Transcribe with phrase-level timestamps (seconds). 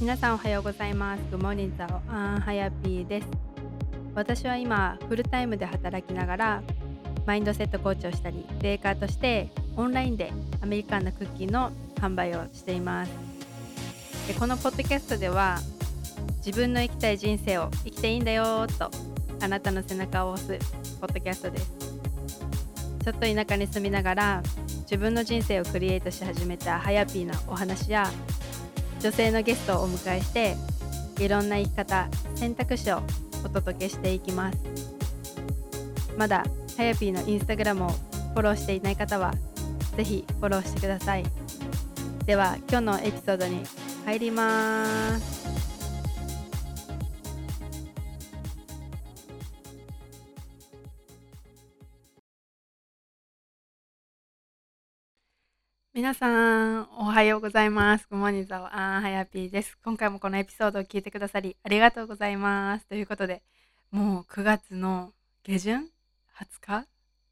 [0.00, 1.22] 皆さんおはようございます。
[1.32, 3.26] Good morning, ザオアンハヤピーです。
[4.14, 6.62] 私は今、フルタイムで働きながら、
[7.26, 10.32] マインドセットコーチをしたり、ベーカーとしてオンラインで
[10.62, 13.12] アメリカンなクッキーの販売をしています。
[14.28, 15.58] でこのポッドキャストでは、
[16.46, 18.92] 自分の生きたい人生を生きていいんだよと、
[19.40, 21.72] あなたの背中を押すポッドキャストです。
[23.04, 24.42] ちょっと田舎に住みながら、
[24.82, 28.08] 自分の人生をクリエイトし始めたハヤピーなお話や、
[29.00, 30.56] 女性のゲストをお迎えして
[31.18, 33.02] いろんな生き方選択肢を
[33.44, 34.58] お届けしていきます。
[36.16, 36.44] まだ
[36.76, 39.34] はやぴーのインスタグラムをフォローしていない方は
[39.96, 41.24] ぜひフォローしてください。
[42.26, 43.62] では今日のエピソードに
[44.04, 45.37] 入ります。
[55.98, 56.28] 皆さ
[56.82, 58.06] ん、おはようございます。
[58.08, 59.76] ごもにざおあんはやぴーです。
[59.82, 62.86] 今回もこのエピソードを聞いてくださりありがとうございます。
[62.86, 63.42] ということで、
[63.90, 65.90] もう9月の下旬
[66.38, 66.86] ?20 日？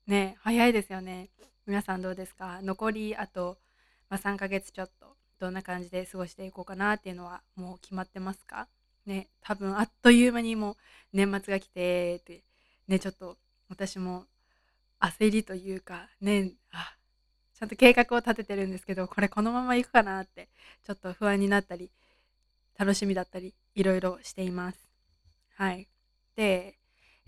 [0.09, 1.29] ね、早いですよね。
[1.65, 2.59] 皆さんどうですか？
[2.61, 3.57] 残りあと、
[4.11, 8.67] まあ、3ヶ月ちょっと、どんな感じで過ごしていこうかなっていうのはもう決まってますか？
[9.07, 10.77] ね、多分あっという間にもう
[11.13, 12.43] 年末が来てって、
[12.89, 13.37] ね、ちょっと
[13.69, 14.25] 私も
[14.99, 16.97] 焦りというか、ね、あ、
[17.59, 20.49] ちゃんと計画を立ててるんですけどこれこのまま行くかなって
[20.87, 21.91] ちょっと不安になったり
[22.79, 24.79] 楽しみだったりいろいろしています。
[25.55, 25.89] はい。
[26.37, 26.77] で、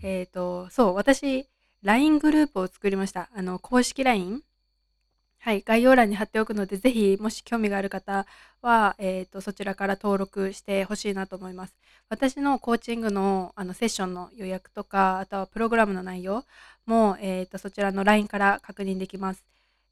[0.01, 1.47] えっ、ー、と、そう、私、
[1.81, 3.29] LINE グループを作りました。
[3.33, 4.43] あの、公式 LINE。
[5.39, 8.25] はい、概要欄に貼っておくので、ぜひ、もし興味がある方
[8.61, 11.73] は、えっ、ー、と、そちらから登録してほしいなと思います。
[12.09, 16.43] 私のコーチングのあのセッションの予約とか、あとはプログラムの内容
[16.85, 19.43] も、えっ、ー、と、そちらの LINE から確認できます。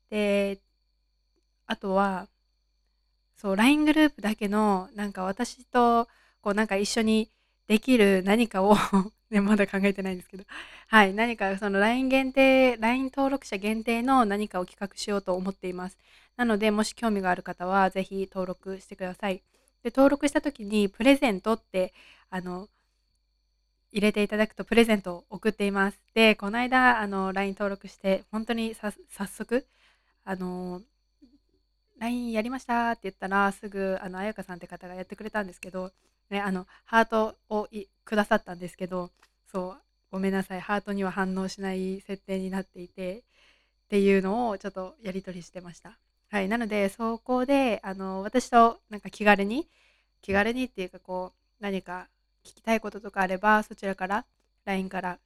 [0.10, 0.60] で、
[1.68, 2.28] あとは、
[3.36, 6.08] そう、LINE グループだけの、なんか私と、
[6.42, 7.30] こう、なんか一緒に
[7.68, 8.76] できる何かを
[9.30, 10.44] ね、まだ考えてないんですけど、
[10.88, 15.98] はい、何かその LINE 限定、LINE 登録者限定の何かを企画しようと思っています。
[16.38, 19.44] なので、もし興味がある方は、ぜひ登録してください。
[19.84, 21.94] で、登録した時に、プレゼントって、
[22.30, 22.70] あの、
[23.92, 26.00] 入れていただくとプレゼントを送っています。
[26.14, 28.94] で、この間、あの、LINE 登録して、本当に早
[29.28, 29.66] 速、
[30.30, 30.82] あの
[32.00, 35.94] LINE やりましたって言ったらすぐあの彩香さんって方がやってくれたんですけど、
[36.30, 37.70] ね、あのハートを
[38.04, 39.10] くださったんですけど
[39.50, 39.78] そう
[40.12, 45.98] ごめんなさいハートには反応しない設定になっていてっていうのをちょっとやり取りしてました。
[46.30, 49.70] はい、なのでそこであの私となんか気軽に
[50.22, 52.10] 気軽にっていうかこう何か
[52.44, 54.26] 聞きたいこととかあればそちらから
[54.66, 55.20] LINE から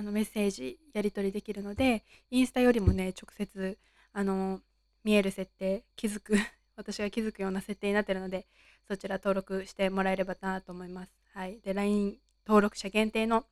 [0.00, 3.76] あのメッセージやり取りできるのでインスタよりもね直接
[4.14, 4.62] あの
[5.04, 6.38] 見える設定気づく
[6.74, 8.46] 私が気づくような設定になってるので
[8.88, 11.12] そちら登録してもらえればなと思います。
[11.34, 12.16] はい、で LINE
[12.46, 13.44] 登録者限定の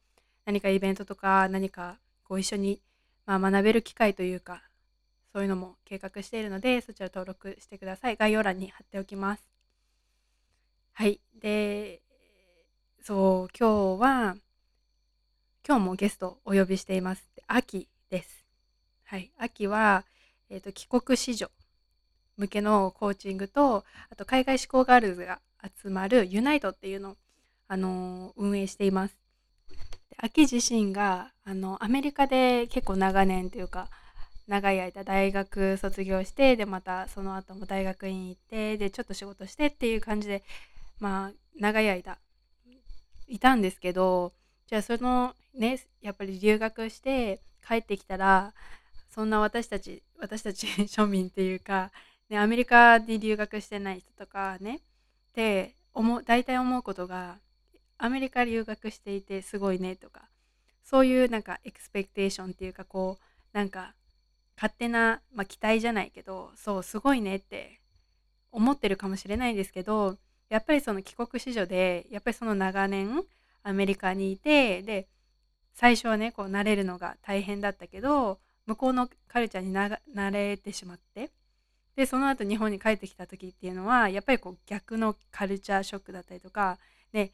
[0.46, 2.80] 何かイベントとか何かこう一緒に、
[3.26, 4.62] まあ、学べる機会というか
[5.34, 8.16] そういうのも計画しているのでそちら登録してください。
[8.16, 9.46] 概要欄に貼っておきます。
[10.94, 11.20] はい。
[11.38, 12.00] で、
[13.02, 14.36] そう、今日は、
[15.68, 17.30] 今日もゲストお呼びしています。
[17.46, 18.46] 秋です。
[19.04, 19.30] はい。
[19.36, 20.06] 秋は、
[20.48, 21.50] えーと、帰国子女
[22.38, 25.40] 向けのコーチングとあと海外志向ガールズが
[25.82, 27.16] 集まるユナイトっていうのを、
[27.68, 29.18] あのー、運営しています。
[30.16, 33.90] 秋自身があのアメリカで結構長年というか
[34.46, 40.44] 長い間大学卒業してでまたその後も大学院行ってでちょっと仕事してっていう感じで
[40.98, 42.16] まあ長い間
[43.26, 44.32] いたんですけど
[44.68, 48.52] じゃあそのねやっぱり留学して帰ってきたら
[49.10, 51.90] そんな私たち私たち 庶民っていうか、
[52.28, 54.80] ね、アメリカに留学してない人とかね
[55.34, 57.38] で思大体思うことが
[57.96, 60.28] アメリカ留学していてすごいねとか
[60.84, 63.94] そういうなんかエクスペクテーションっていうかこうなんか
[64.56, 67.80] 勝手な、まあ、期待じゃないけどそうすごいねって
[68.52, 70.18] 思ってるかもしれないんですけど
[70.50, 73.24] やっぱりその帰国子女でやっぱりその長年
[73.68, 75.06] アメリカにいてで
[75.74, 81.30] 最初はねこう慣れるのが大変だったけど向こうのカルチャーに慣れてしまって
[81.96, 86.78] でその後日本に帰ってきた時っていうのはやっぱりこう逆のカルチャーショックだったりとか
[87.12, 87.32] で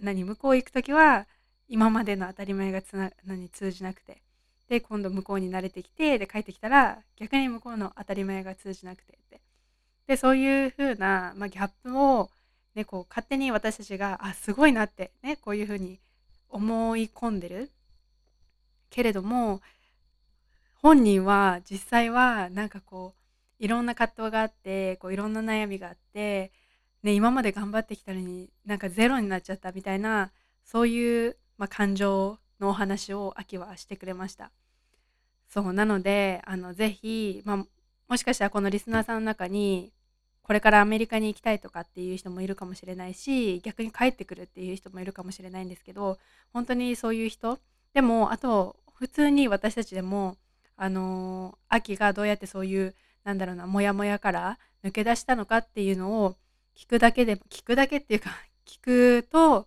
[0.00, 1.26] 何向こう行く時は
[1.68, 4.22] 今までの当たり前がつな何通じなくて
[4.68, 9.40] で今度向こうに慣れてきてで帰ってきたら逆に向こうの当たり前が通じなくてって。
[10.06, 12.30] でそういう風な、まあ、ギャップを、
[12.76, 15.98] ね、こう勝手に私たちがあすごいなって、ね、こういう風に
[16.48, 17.70] 思い込んでる。
[18.90, 19.60] けれども
[20.80, 23.14] 本人は実際はなんかこ
[23.60, 26.52] ういろんな葛藤があってこういろんな悩みがあって
[27.06, 30.32] ね、今まで頑張ってきたのになんかゼロになっちゃったみたいな
[30.64, 34.50] そういう、まあ、感情のお話を秋はしてくれました。
[35.48, 37.56] そうなのであのぜひ、まあ、
[38.08, 39.92] もしかしたらこのリスナーさんの中に
[40.46, 46.18] これからアメリカに行きたいとかっていう人もいるかもしれないし逆に帰ってくるっていう人もいるかもしれないんですけど
[46.52, 47.58] 本当にそういう人
[47.94, 50.36] でもあと普通に私たちでも
[50.76, 52.94] あの、秋がどうやってそういう
[53.24, 56.36] なんだろうなモヤモヤから抜け出したのかっていうのを
[56.76, 58.30] 聞くだけで聞くだけっていうか
[58.64, 59.66] 聞くと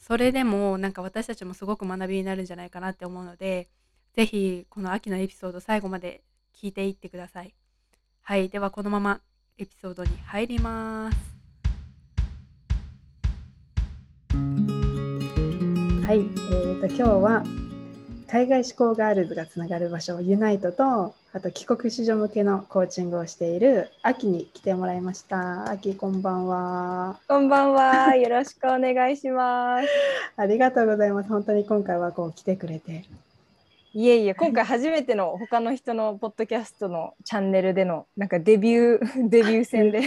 [0.00, 3.68] それでもなんか私たちもすごく学びになるんじゃないかなって思うので
[4.14, 7.54] 是非この秋のエピソード最後まで聞いていってください。
[8.22, 9.20] はいではこのまま
[9.58, 11.16] エピソードに入ります。
[16.06, 17.42] はい、えーと今日は
[18.28, 25.70] 海外志向ガールズがつながる場所ユナイトとあと帰国子女向けのコーチングをしている秋に来てもらいました。
[25.70, 27.18] 秋こんばんは。
[27.26, 28.14] こんばんは。
[28.14, 29.88] よろしくお願いします。
[30.36, 31.30] ありがとうございます。
[31.30, 33.06] 本当に今回はこう来てくれて
[33.98, 40.02] いえいえ今回初めての他の人のポッドキャストのチャンネルでのなんかデビュー デビュー戦で。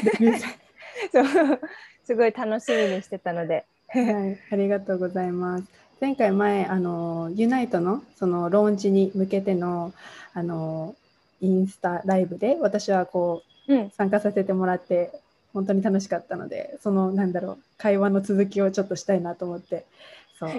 [1.11, 1.59] そう。
[2.05, 3.65] すごい楽しみにしてたので。
[3.87, 5.63] はい、ありがとうございます。
[5.99, 9.91] 前回前あのユナイトのそのローンチに向けての
[10.35, 10.93] あの
[11.41, 15.09] インスタライブで私はこう、うん、参加させてもらって
[15.51, 19.85] 本当に楽しかったのでそのなんだろう会話の続きをちょっとしたいなと思って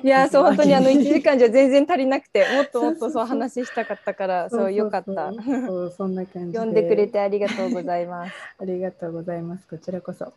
[0.03, 5.33] いやそう本当にあの1時間じゃ全然足りなくてもっともっとそう話したかったからそうよかった。
[5.33, 8.33] そうそんな感じ呼んでくれてありがとうございます。
[8.61, 9.67] ありがとうございます。
[9.69, 10.33] こちらこそ。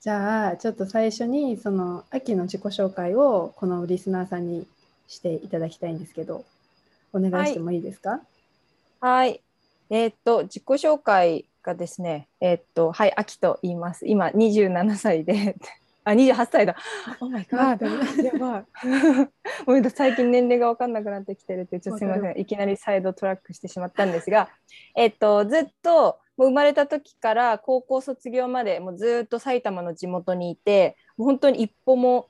[0.00, 4.66] じゃあちょっと最初にその秋の自己紹介をこのリスナーさんに
[5.08, 6.44] していただきたいんですけど
[7.12, 8.20] お願いしてもいいですか？
[9.00, 9.40] はい、
[9.90, 14.06] えー、っと自己紹介がですねえー、っとはい秋と言います。
[14.06, 15.56] 今27歳で
[16.10, 16.76] あ28歳だ。
[17.20, 17.56] お前か。
[17.56, 17.78] や
[18.38, 18.64] ば
[19.78, 19.90] い。
[19.90, 24.48] 最近年齢が分かんなくなってきてるってちょっとすみませんいきなりサイドトラックしてしまったんですが、
[24.96, 32.28] えっとずっともう生まれた時から高校卒業までもうずっと埼玉の地元にいてもう本当に一歩も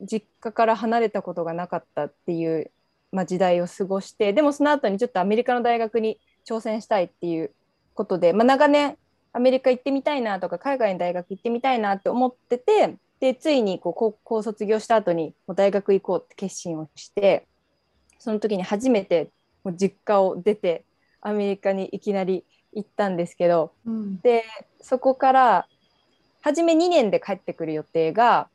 [0.00, 2.70] 実家から離れたことがなかったっていう、
[3.12, 7.52] まあ、時代を過ごしてでもその後にちょっとアメリカの大学に挑戦したいっていう
[7.94, 8.96] ことで、まあ、長年
[9.32, 17.46] アメリカ行ってみたいなとか海外の大学行ってみたいなって思っててでついにこう高校卒業した後にもう大学行こうって決心をして
[18.18, 19.30] その時に初めて
[19.62, 20.84] もう実家を出て
[21.20, 24.44] アメリカにいきなり行ったんですけど、うん、で
[24.80, 25.66] そこから
[26.42, 28.48] 初め2年で帰ってくる予定が、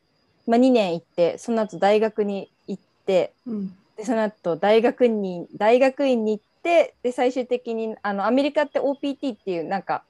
[0.47, 10.03] まあ、2年行ってその後大学に行って、うん、でその後大学に大学院に行ってで最終的にあのアメリカって OPT っていうなんか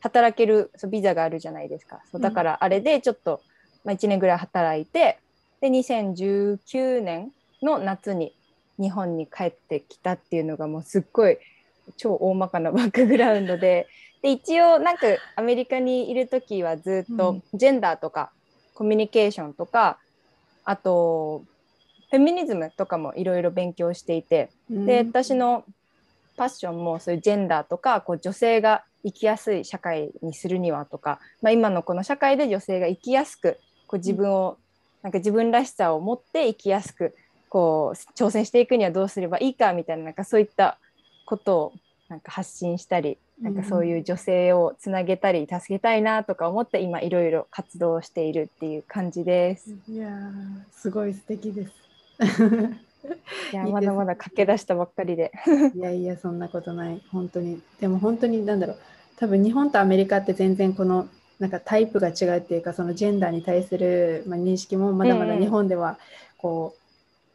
[0.00, 2.00] 働けるそうビザがあるじゃないですか。
[2.10, 3.42] そうだからあれでちょっと、
[3.88, 5.18] まあ、1年ぐらい働いて
[5.62, 7.32] で2019年
[7.62, 8.34] の夏に
[8.78, 11.38] 日本に帰ってきたっていうのがもうすっごい
[11.96, 13.88] 超大まかなバックグラウンドで
[14.20, 15.06] で一応なんか
[15.36, 18.32] アメリカにいる時はずっとジェンダーとか、
[18.74, 19.98] コミュニケーションとか
[20.64, 21.44] あと
[22.10, 25.64] フェミニズムとかもいろいろ勉強していて、で私の
[26.36, 33.58] パッションもそういうジェンダーとかこう女性が生きやすい社会にするにはとか、まあ、今のこの社会で女性が生きやすく
[33.88, 34.56] こう自分を、
[35.02, 37.16] なんか自分らしさを持って生きやすく
[37.48, 40.78] こう挑戦していくにはどうすればいいかみたいななんかそういった
[41.24, 41.72] ことを
[42.08, 49.76] なんか発信したりなんかそういう女性をつなげたり助けたいなとか思って今いろいろ活動しているっていう感じです。
[49.88, 50.08] いや
[50.72, 51.72] すごい素敵です。
[53.52, 55.30] いやまだまだ駆け出したばっかりで。
[55.76, 58.76] いやいやそんなことない本当にでも本当になんだろう
[59.16, 65.98] 多分日本とアメリカって全然このなんかタイプが違うっていうかそのジェンダーに対する、まあ、認識もまだまだ日本では
[66.36, 66.78] こう、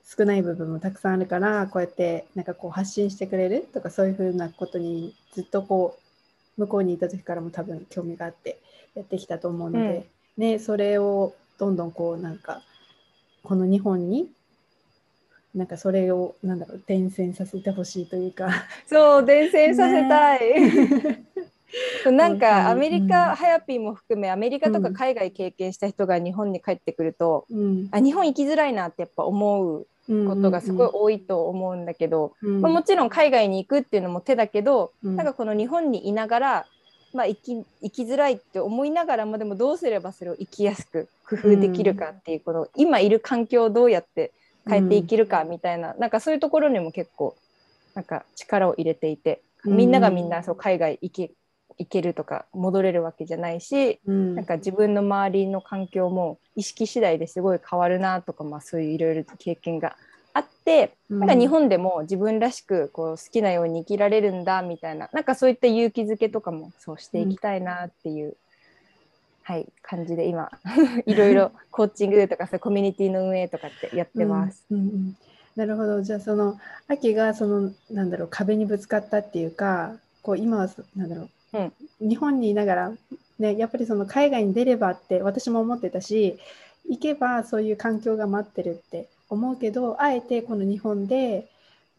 [0.05, 3.67] 少ない部分もたくさんあるからこうやってなんかこう発信してくれる？
[3.73, 5.97] とかそういうふうなことにずっとこ
[6.57, 8.59] う向こうにいた時からも多分興味があって
[8.93, 12.61] やってきたと思うので、うん、ね、それをどんどんこうなんか
[13.43, 14.29] この日本に
[15.55, 18.49] なんかそれをなんだろう伝染させてほしいというか。
[18.87, 21.23] そう伝染させたい、ね
[22.11, 36.65] なんかアメリカ、うん、ハヤピーも含めアメリカとか海外経験した人が日本に帰ってくると、うん、あ日本行きづらいなってやっぱ思うことがすごい多いと思うんだけど、うん、まあ、もちろん海外に行くっていうのも手だけど、うん、なんかこの日本にいながら、
[37.13, 44.31] まあ、生き生きづらいって思いながらもでもどうすればそれを生きやすく工夫できるかっていうこの、今いる環境をどうやって
[44.67, 47.35] 変えていけるかみたいな,、なんかそういうところにも結構
[47.95, 51.31] なんか力を入れていてみんながみんなそう海外行き
[51.77, 54.35] 行けるとか戻れるわけじゃないし、うん。
[54.35, 59.95] なんか自分の周りの環境も意識次第ですごい変わるなとか、まあ、そういういろいろ経験が
[60.33, 68.35] あって、なんか日本でも自分らしくこう好きなように生きられるんだみたいななんかそういった勇気づけとかもそうしていきたいなっていう、
[69.43, 70.49] はい、感じで今
[71.05, 74.65] いろいろコーチングとかそういうコミュニティの運営とかってやってます。
[74.71, 75.17] うんうんうん
[75.55, 76.01] なるほど。
[76.01, 81.29] じゃあその秋がそのなんだろう壁にぶつかったっていうかこう今はそなんだろう、
[81.99, 82.91] 日本にいながら、
[83.39, 86.39] ね、やっぱりその海外に出ればって私も思ってたし
[86.89, 91.49] 行けばそういう環境が待ってるって思うけどあえてこの日本で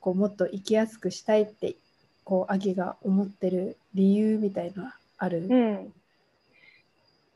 [0.00, 1.76] こうもっと生きやすくしたいって
[2.24, 5.92] こう秋が思ってる理由みたいのはある、うん。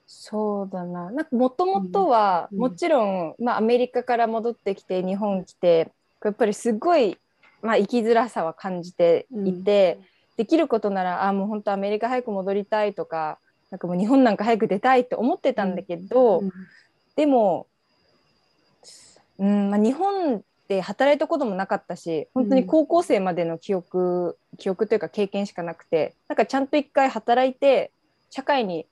[0.07, 1.11] そうだな。
[1.11, 5.93] なんかもともとは、うんもちろん、まあ、アメリカから戻ってきて日本来て
[6.25, 7.19] やっぱりすごい、
[7.63, 10.01] まあ、生きづらさは感じていて、
[10.39, 13.41] できることならあもう本当アメリカ早く戻りたいとか
[13.71, 16.53] なんかもう日本なんか早く出たいって思ってたんだけど、うん。
[17.17, 17.67] でも、
[19.39, 27.91] うんまあ、日本で働いたこともなかったし本当に高校生までの記憶、記憶というか経験しかなくてなんかちゃんと一回働いて
[28.31, 28.87] 社会に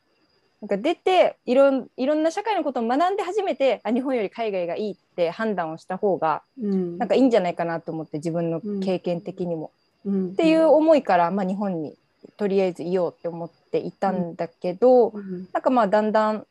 [0.61, 6.99] なんか出ていろんいろんな社会のことを学んで初めてあ日本より海外がいいって判断をした方がうん。
[6.99, 9.71] なんかいいんじゃないかなと思って自分の経験的にも。
[9.79, 11.95] うんっていう思いから、まあ、日本に
[12.37, 15.49] とりあえずいようって思っていたんだけど、うん。
[15.53, 16.47] なんかまあだんだん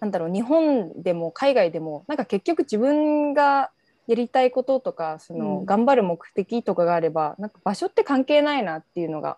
[0.00, 3.70] なんだろう日本でも海外でもなんか結局自分が
[4.06, 5.66] やりたいこととかその、うん。
[5.66, 9.36] 頑張る目的とかがあればなんか場所って関係ないなっていうのが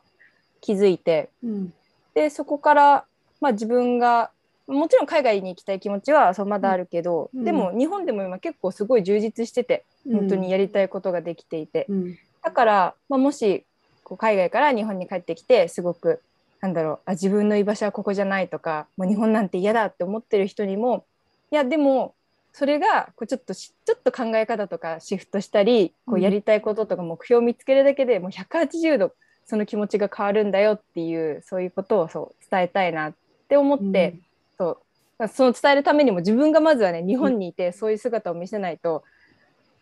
[0.60, 1.72] 気づいてうん。
[2.14, 3.04] でそこから、
[3.40, 4.30] まあ、自分が
[4.66, 7.44] もちろん海外に行きたい気持ちはそうまだあるけど、うん。
[7.44, 13.64] でも日本でも今結構すごい充実してて本当にやりたいことができていて、うんだから、まあ、もし
[14.04, 16.20] こう海外から日本に帰ってきてすごく
[16.60, 21.04] なんだろうあ自分の居場所はここじゃないとかもう日本なんて嫌だって思ってる人にも
[21.50, 22.14] いやでも
[22.52, 26.20] それがこうちょっとしちょっと考え方とかシフトしたりこううん。
[26.22, 29.12] やりたいこととか目標を見つけるだけでもう180度
[29.46, 33.14] その気持ちが変わるんだよっていうそういうことをそう伝えたいなっ
[33.48, 34.16] て思って、
[34.56, 34.78] そ
[35.18, 35.28] う。
[35.28, 39.04] その伝えるためにも自分がまずはね日本にいてそういう姿を見せないと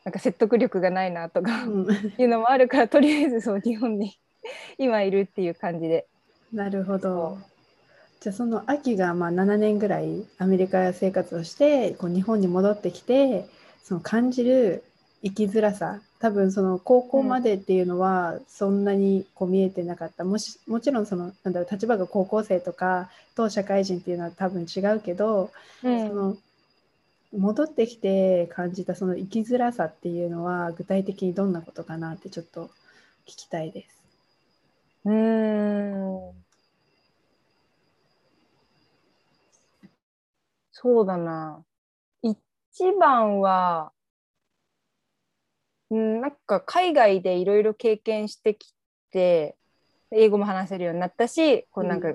[0.05, 1.87] なんか説得力がないなとか、うん。
[2.19, 4.19] いうのもあるからとりあえずそう日本に
[4.79, 6.07] 今いるっていう感じで。
[6.53, 7.39] なるほど。
[7.39, 7.51] そ。
[8.21, 13.47] じゃあその秋がまあ7年ぐらいアメリカ生活をしてこう日本に戻ってきて
[13.83, 14.85] その感じる
[15.23, 16.01] 生きづらさ。
[16.21, 25.51] 多分その高校までっていうのはそんなにこう見えてなかった、もしもちろんそのなんだろう立場が高校生とかと社会人っていうのは多分違うけど、
[25.83, 26.09] うん。
[26.09, 26.37] その
[27.33, 32.71] 戻ってきて感じたその生きづらさっていうのは具体的にどんなことかなってちょっと
[33.27, 34.03] 聞きたいです。
[35.05, 36.33] うーん。
[40.73, 41.65] そうだな。
[42.23, 42.37] 一
[42.99, 43.93] 番は
[45.91, 48.75] うんなんか海外でいろいろ経験してき
[49.11, 49.57] て
[50.11, 52.13] 英語も話せるようになったしこうなんか、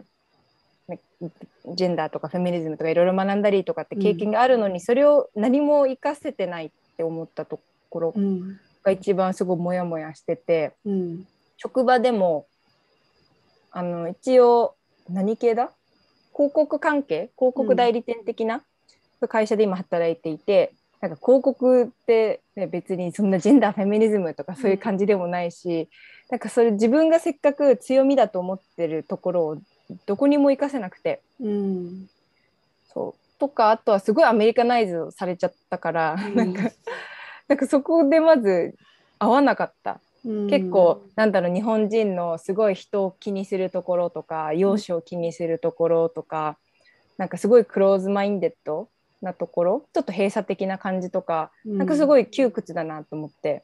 [1.21, 8.59] ジェンダーとかフェミニズムとかいろいろ学んだりとかって経験があるのに、それを何も活かせてないって思ったところうん。
[8.83, 11.27] が一番すごいモヤモヤしててうん。
[11.57, 12.45] 職場でも
[13.71, 14.75] あの一応
[15.09, 15.71] 何系だ？
[16.33, 17.29] 広告関係？
[17.37, 18.61] 広告代理店的な
[19.29, 25.89] 会社で今働いていて、なんか広告って、ね、別にそんなジェンダーフェミニズムとかそういう感じでもないし、
[26.29, 29.57] なんかそれ自分がせっかく強みだと思ってるところを
[30.05, 31.21] どこにも活かせなくて。
[31.39, 32.07] うん
[32.93, 33.39] そう。
[33.39, 36.35] とかあとはすごいアメリカナイズされちゃったから、うん。
[36.35, 36.71] なんか
[37.47, 38.75] なんかそこでまず
[39.19, 39.99] 合わなかった。
[40.25, 40.47] うん。
[40.47, 46.57] 結構なんだろう日本人のすごい人を気にするところとか容姿を気にするところとか、
[47.17, 48.89] なんかすごいクローズマインデッド
[49.21, 53.63] なところちょっと閉鎖的な感じとか、なんかすごい窮屈だなと思って。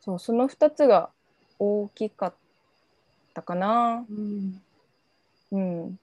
[0.00, 1.10] そうその2つが
[1.58, 2.34] 大きかっ
[3.34, 4.06] たかな。
[4.08, 4.60] うん
[5.52, 5.98] うん、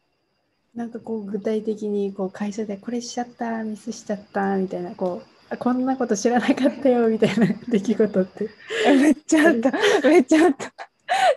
[0.76, 8.50] なんかこう具体的にこう会社でこれしちゃったミスしちゃったみたいなこうあこんなこと知らなかったよみたいな 出来事って。
[8.86, 9.72] めっちゃあった
[10.08, 10.74] めっちゃあった。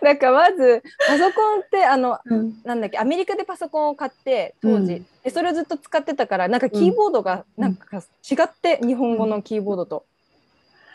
[0.01, 10.05] なんかまずパソコンってあのうんなんだっけアメリカでパソコンを買って当時、うんでそれをずっと使ってたからなんかキーボードがうんなんか違って、日本語のキーボードと。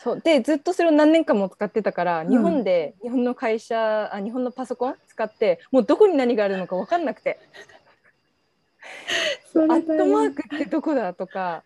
[0.02, 0.21] そう。
[0.21, 2.30] でずっとそれを何年間も使ってたから、ん。
[2.30, 7.38] 日本で日本の会社あ日本のパソコン使ってもうどこに何があるのか分かんなくて。
[9.54, 11.62] アットマークってどこだとか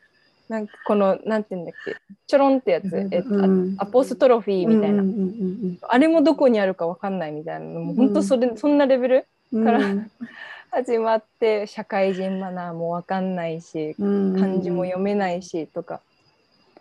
[0.49, 3.77] なんかこのなんていうんだっけちょろんってやつ、えっとうん。
[3.79, 7.67] アポストロフィーみたいな、うんうんあれもどこにあるかわかんないみたいな。
[7.67, 9.27] のも本当それ、そんなレベル？
[9.53, 9.65] うん。
[9.65, 9.81] から
[10.71, 14.37] 始まって社会人マナーもわかんないしうん。
[14.39, 16.01] 漢字も読めないしとか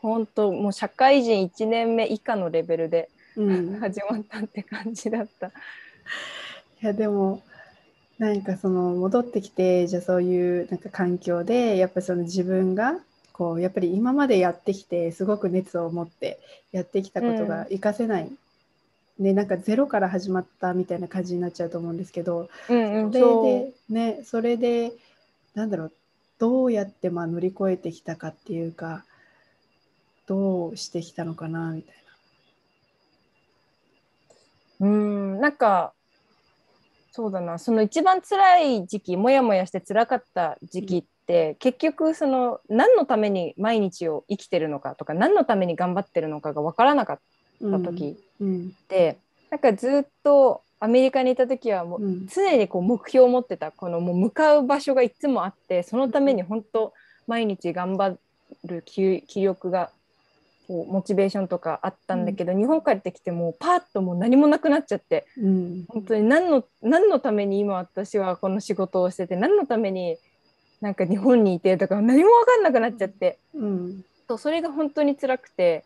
[0.04, 3.80] 本当もう社会人1年目以下のレベルでうん。
[3.80, 5.48] 始まったって感じだった。
[5.48, 5.52] い
[6.82, 7.42] やでも
[8.20, 13.00] なんかその戻ってきてじゃあそういうなんか環境でやっぱその自分が
[13.32, 16.40] こうやっぱり今までやってきてすごく熱を持って
[16.72, 18.30] やってきたことが活かせない、
[19.20, 24.92] ねなんかゼロから始まったみたいな感じになっちゃうと思うんですけどうんうん、それでねそれで
[25.54, 25.92] なんだろう
[26.40, 29.06] どうやってまあ乗り越えてきたかっていうか
[30.28, 31.96] どうしてきたのかなみたい
[34.80, 35.94] うんなんか
[37.16, 37.60] そうだな。
[37.60, 47.20] その一番辛い時期もやもやして辛かった時期って、結局その何のために毎日を生きてるのかとか何のために頑張ってるのかが分からなかっ
[47.62, 47.80] な。
[47.80, 49.20] た時うんって、
[49.52, 52.28] なんかずっとアメリカにいた時はもううん。
[52.28, 56.94] 常にこう目標を持ってたこのもう向かう場所がいつもあってそのために本当
[57.28, 58.18] 毎日頑張
[58.66, 59.92] る気気力が
[60.68, 65.86] こうモチベーションとかあったんだけど、日本帰ってきてもうパーッともう何もなくなっちゃってうん。
[65.88, 70.18] 本当に何の何のために今私はこの仕事をしてて何のために
[70.82, 73.40] なんか日本にいてとか何も分かんなくなっちゃって。
[73.54, 74.06] うん。
[74.28, 75.86] そうそれが本当に辛くて。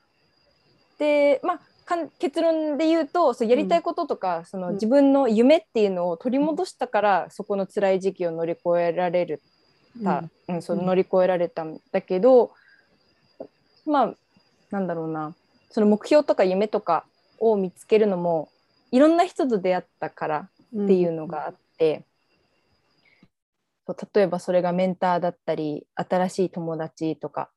[0.99, 4.73] でまあかん結論で言うとそうやりたいこととか、そのうん。
[4.75, 9.41] 自分の夢っていうのを取り戻したから、そこの辛い時期を乗り越えられる
[10.03, 10.61] た、うん。
[10.61, 12.51] そううん乗り越えられたんだけど、
[13.85, 14.13] まあ
[14.71, 15.35] なんだろうな。
[15.69, 17.05] その目標とか夢とか
[17.39, 18.49] を見つけるのも
[18.91, 20.49] いろんな人と出会ったから
[20.83, 22.05] っていうのがあって、
[23.85, 27.49] そう例えばそれがメンターだったり新しい友達とか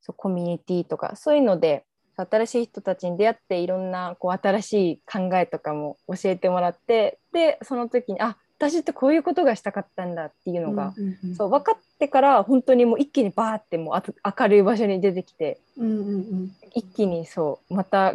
[0.00, 1.84] そうコミュニティとかそういうので
[2.16, 16.56] 新しい人たちに出会っていろんなこう新しい考えとかも教えてもらってでその時にあ私ってこういうことがしたかったんだっていうのが、うんうんそう分かってから本当にもう一気にバーってもう明るい場所に出てきてうんうんうん。
[16.74, 18.14] 一気にそうまた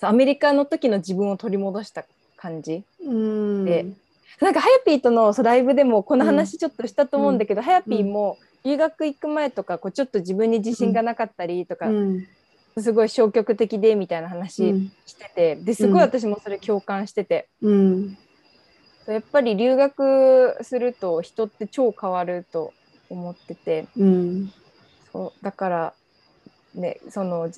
[0.00, 2.04] アメリカの時の自分を取り戻した
[2.36, 2.84] 感じ。
[3.04, 3.64] うん。
[3.64, 3.86] で
[4.40, 12.26] なんかハヤピーとのライブでもこの話ちょっとしたと思うんだけど、ハヤピーも留学行く前とかこうちょっと自分に自信がなかったりとか、うん。
[12.78, 14.92] すごい消極的でみたいな話うん。
[15.06, 18.18] してて、ですごい私もそれ共感してて、うん
[19.06, 22.74] やっぱり留学すると人って超変わると
[23.08, 23.88] 思ってて。
[23.96, 24.54] うん。
[25.12, 25.94] そうだから
[26.74, 27.50] ねその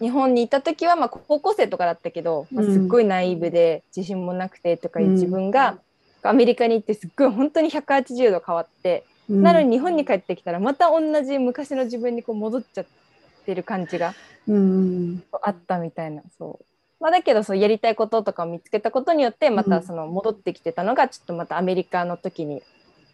[0.00, 2.72] 日本にいた時はまあ高校生とかだったけど、まあうん。
[2.72, 5.12] すっごいナイーブで自信もなくてとかいううん。
[5.14, 5.82] 自分が、
[6.22, 9.42] アメリカに行ってすっごい本当に180度変わって、うん。
[9.42, 12.86] なのに日本に帰ってきたらまた同じ昔の自分にこう戻っちゃっ
[13.46, 14.14] てる感じが
[14.46, 15.22] うん。
[15.42, 16.66] あったみたいなそう、
[17.00, 22.62] まあ、だけどそうやりたいこととかを見つけたことによってまたその戻ってきてたのがちょっとまたアメリカの時に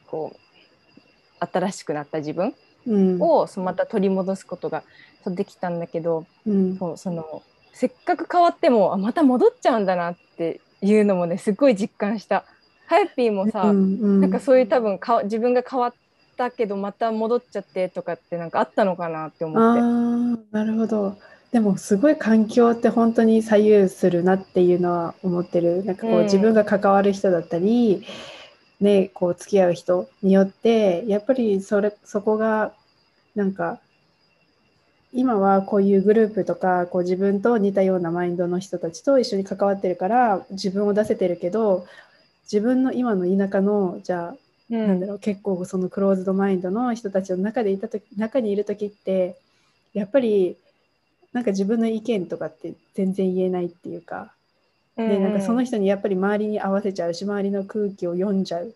[0.06, 2.54] こう新しくなった自分
[2.86, 3.20] うん。
[3.20, 4.82] をそうまた取り戻すことが
[5.26, 6.76] できたんだけどうん。
[6.78, 7.42] そうその
[7.72, 12.44] せっかく変わってもあまた戻っちゃうんだなっていうのもねすごい実感した。
[12.86, 15.94] ハヤピーもさ、うんなんかそういう多分か自分が変わっ
[16.36, 19.80] たけどまた戻っちゃってとかってなんかあったのかなって思って。
[19.80, 21.16] ああなるほど
[21.54, 25.84] でもすごい環境って本当に左右するなっていうのは思ってる。
[25.84, 26.24] なんかこう、うん。
[26.24, 28.04] 自分が関わる人だったり
[28.80, 32.72] ねこう付き合う人によってやっぱりそれそこが
[33.36, 33.78] なんか
[35.12, 41.86] 今はこういうグループとかこう自分と似たようなマインドの人たちと一緒に関わってるから自分を出せてるけど
[42.50, 44.36] 自分の今の田舎のじゃあ
[44.70, 44.88] うん。
[44.88, 49.38] なんだろう結構そのクローズドマインドの人たちの中でいた時中にいる時って
[49.92, 50.56] やっぱり
[51.34, 54.32] なんか自分の意見とかって全然言えないっていうか,、
[54.96, 58.74] でなんかその人にやっぱり周りに合わせちゃうし周りの空気を読んじゃう。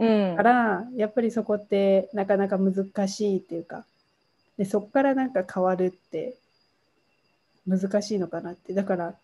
[0.00, 0.36] うん。
[0.36, 2.74] からやっぱりそこってなかなか難
[3.06, 3.84] しいっていうか。
[4.56, 6.34] でそこからなんか変わるって
[7.66, 8.72] 難しいのかなって。
[8.72, 9.14] だから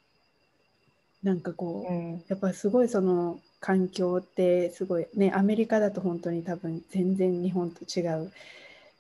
[1.23, 2.25] なんかこう、うん。
[2.29, 8.31] やっぱすごいその環境ってすごいねアメリカだと本当に多分全然日本と違う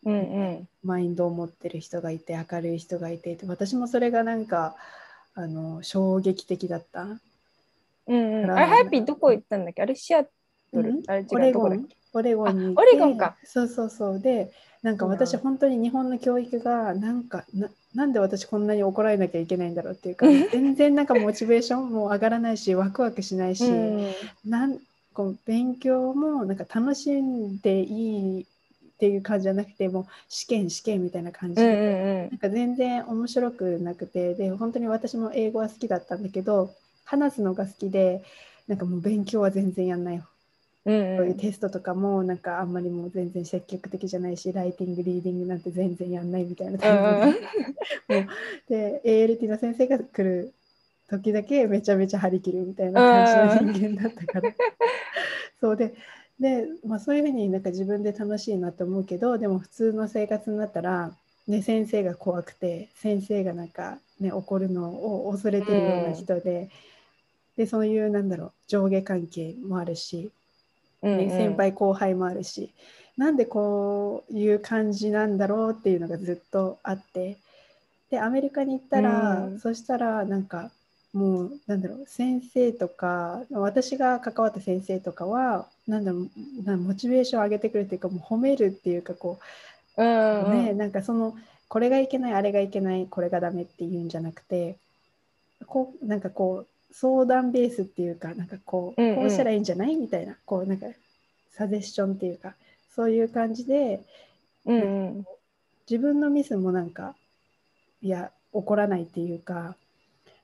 [0.06, 0.20] うんう
[0.62, 0.68] ん。
[0.82, 4.74] マインドを持ってる人がいて明るい人がいて私もそれがなんか
[5.34, 7.02] あの衝撃的だった。
[7.02, 7.06] う
[8.14, 8.50] んうん。
[8.50, 9.82] あれハヤピーどこ行ったんだっけ？
[9.82, 10.30] あれシアト
[10.72, 11.02] ル、うん？
[11.08, 11.88] あれ違オレゴン。
[12.14, 13.36] オレゴンにオレゴンか。
[13.44, 14.20] そうそうそう。
[14.20, 24.12] でなんか私本当に日本の教育がなんかななんで私こんなに怒られなきゃいけないんだろうっていうか 全然なんかモチベーションも上がらないしワクワクしないし、うん。
[24.44, 24.78] なん
[25.12, 28.46] こう勉強もなんか楽しんでいい
[28.96, 31.60] っていう感じじゃなくてもう試験試験みたいな感じ。
[31.60, 32.30] うんうで、んうん。
[32.30, 38.24] なんか全然面白くなくてで本当に私も英語は好きだったんだけど話すのが好きで
[38.66, 40.16] なんかもう勉強は全然やんない。
[40.16, 40.26] うん
[40.86, 47.40] そういうテストとかもなんかあんまりもう全然積極的じゃないしライティングリーディングなんて全然やんないみたいなタイプ。
[48.08, 48.26] で,、もう
[48.68, 50.54] で ALT の先生が来る
[51.08, 54.54] 時だけめちゃめちゃ張り切るみたいな感じの人間だったから。
[55.60, 55.94] そうで
[56.40, 61.12] で、まあ、そういうふうになんか自分で楽しいなと思うけどでも普通の生活になったら、
[61.48, 66.68] ね、先生が怖くて先生がなんか、ね、怒るのを恐れてるような人で,、
[67.56, 70.30] でそういうなんだろう上下関係もあるし。
[71.02, 72.70] うんね先輩後輩もあるし
[73.16, 77.36] なんでこういう感じなんだろうっていうのがずっとあって
[78.10, 80.70] でアメリカに行ったら、うんそしたらなんか
[81.16, 86.28] もうなんだろう先生とか私が関わった先生とかはなんだろう
[86.62, 89.38] なモチベーションを上げてくるっていうかもう褒めるっていうかこ
[89.96, 91.34] うう、んねなんかその
[91.68, 94.76] これがいけないあれがいけないこれがダメっていうんじゃなくて
[95.66, 100.86] こうなんかこう相談ベースっていうかなんかこう、こうしたらいいんじゃないみたいなこうなんか
[101.50, 102.54] サジェッションっていうか
[102.94, 104.00] そういう感じで
[104.66, 104.84] うんう
[105.20, 105.26] ん。
[105.88, 107.14] 自分のミスもなんか
[108.02, 109.76] いや怒らないっていうか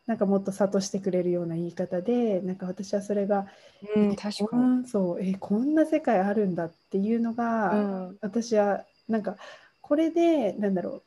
[0.07, 3.47] なんかもっと諭してくれるような言い方でなんか私はそれが、
[3.95, 4.63] うん確かに。
[4.63, 7.77] うんそうえこんな世界あるんだっていうのが、う
[8.13, 8.19] ん。
[8.21, 9.37] 私はなんか
[9.81, 11.03] これでなんだろ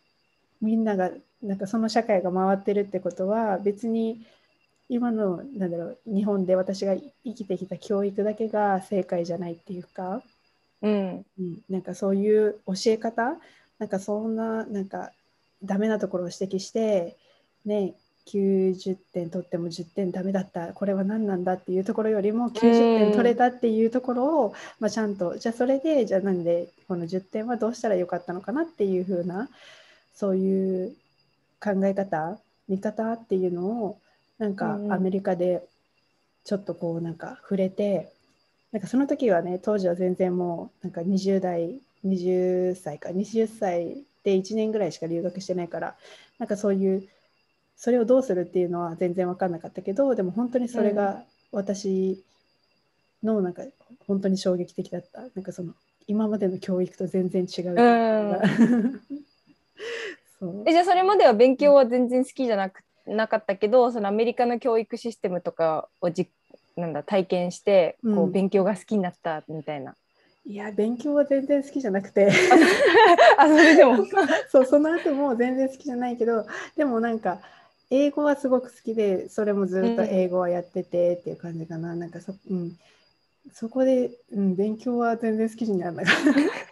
[0.61, 4.25] うみんながなんかその社会が回ってるってことは別に
[4.87, 10.21] 今のなんだろう日本で私が生きてきた教育だけが正解じゃないっていうか、
[10.81, 11.25] うん。
[11.39, 13.37] うん、なんかそういう教え方
[13.77, 15.11] なんかそんななんか
[15.63, 17.17] ダメなところを指摘して
[17.65, 17.93] ね
[18.27, 20.73] 90点取っても10点ダメだった。
[20.73, 22.59] これは何なんだっていうところよりも90
[22.97, 29.49] 点取れたっていうところを、まあ、ちゃんとじゃあそれでじゃあなんでこの10点はどうしたらよかったのかなっていう風な
[30.13, 30.95] そういう
[31.61, 33.99] 考え方見方っていうのを
[34.39, 35.63] なんかアメリカで
[36.43, 38.11] ちょっとこうなんか触れて
[38.71, 45.95] なんかその時はね当時は全然もうなんか20代20歳か20歳で1年ぐらいしか留学してないから
[46.39, 47.07] なんかそういう
[47.77, 52.23] それをどうするっていうのは全然分かんなかったけどでも本当にそれが私
[53.23, 53.63] のなんか
[54.07, 55.21] 本当に衝撃的だった。
[55.21, 55.73] なんかその
[56.07, 57.73] 今までの教育と全然違う。
[57.73, 59.01] う
[60.39, 60.63] そう。
[60.67, 66.29] えじゃあそれまでは勉強は全然好きじゃなくなかったけどそのアメリカの教育システムとかをじ
[66.75, 69.95] なんだ体験してこううん勉強が好きになったみたいな。
[70.47, 72.29] いや勉強は全然好きじゃなくて。
[73.37, 74.05] あそれでも。
[74.51, 77.39] そうその後も全然好きじゃないけどでもなんか
[77.89, 82.77] 英語はすごく好きでそれもずっと英語はやっててっていう感じかな、なんかそ,、うん、
[83.53, 86.65] そこで、うん、勉強は全然好きにならなかった。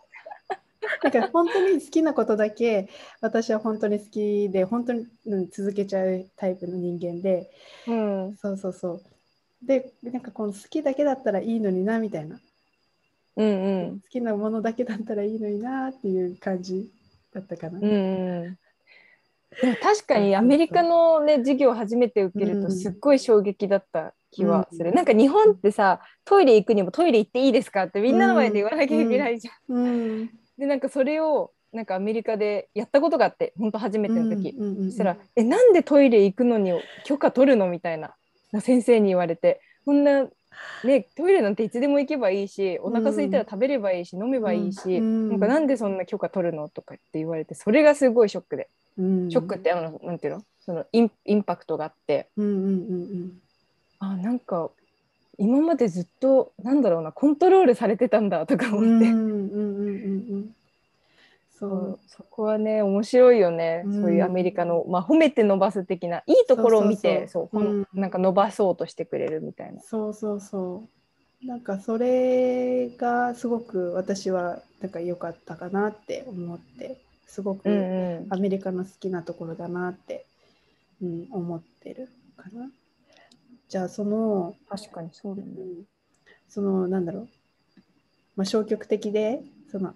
[1.09, 7.51] なんか本当に好きなことだけ私は本当に好きで本当に、うん、続けちゃうタイプの人間で。
[7.87, 8.37] うん。
[8.37, 9.01] そうそうそう。
[9.61, 12.39] でなんかこの好きだけだったらいいのになみたいな。
[13.35, 13.99] うんうん。
[14.01, 16.89] 好きなものだけだったらいいのになっていう感じ
[17.33, 17.79] だったかな。
[17.79, 18.57] うんうん
[19.81, 30.29] 確かにアメリカのね授業を初めて受けるとすっごい衝撃だった気はする、うんなんか日本ってさトイレ行くにもトイレ行っていいですかってみんなの前で言わなきゃいけないじゃん、うん。
[30.57, 34.91] でなんかそれをなんかアメリカでやったことがあって本当初めての時、うんうんうんうん。
[34.91, 36.71] そしたら「えなんでトイレ行くのに
[37.03, 38.15] 許可取るの?」みたいな
[38.51, 39.61] な先生に言われて。
[39.85, 40.27] こんな
[40.83, 45.29] ねトイレなんていつでも行けばいいしお腹空いたら食べればいいし、飲めばいいし、うん。
[45.29, 49.29] なんかなんでそんな許可取るのとかって言われてそれがすごいショックで、うん。
[49.31, 50.43] ショックってあのなんていうの？
[50.65, 52.27] そのインインパクトがあって。
[52.37, 53.39] うんうんうん
[53.99, 54.69] あなんか
[55.37, 59.07] 今までずっとなんだろうなコントロールされてたんだとかうん思って、
[61.53, 64.01] そそううそこはね面白いよね、うん。
[64.01, 67.29] そういうアメリカの、まあ、褒めて伸ばす的ないいところを見て
[67.93, 69.81] なんか伸ばそうとしてくれるみたいな。
[69.81, 70.83] そうそうそ
[71.43, 71.47] う。
[71.47, 78.33] なんかそれがすごく私はなんか良かったかなって思ってすごくうんうん。
[78.33, 80.25] アメリカの好きなところだなって、
[81.01, 82.69] うん、思ってるかな。
[83.69, 85.49] じゃあその確かにそうだね。
[85.57, 85.83] うん。
[86.49, 87.27] そのなんだろう、
[88.35, 89.93] まあ、消極的でその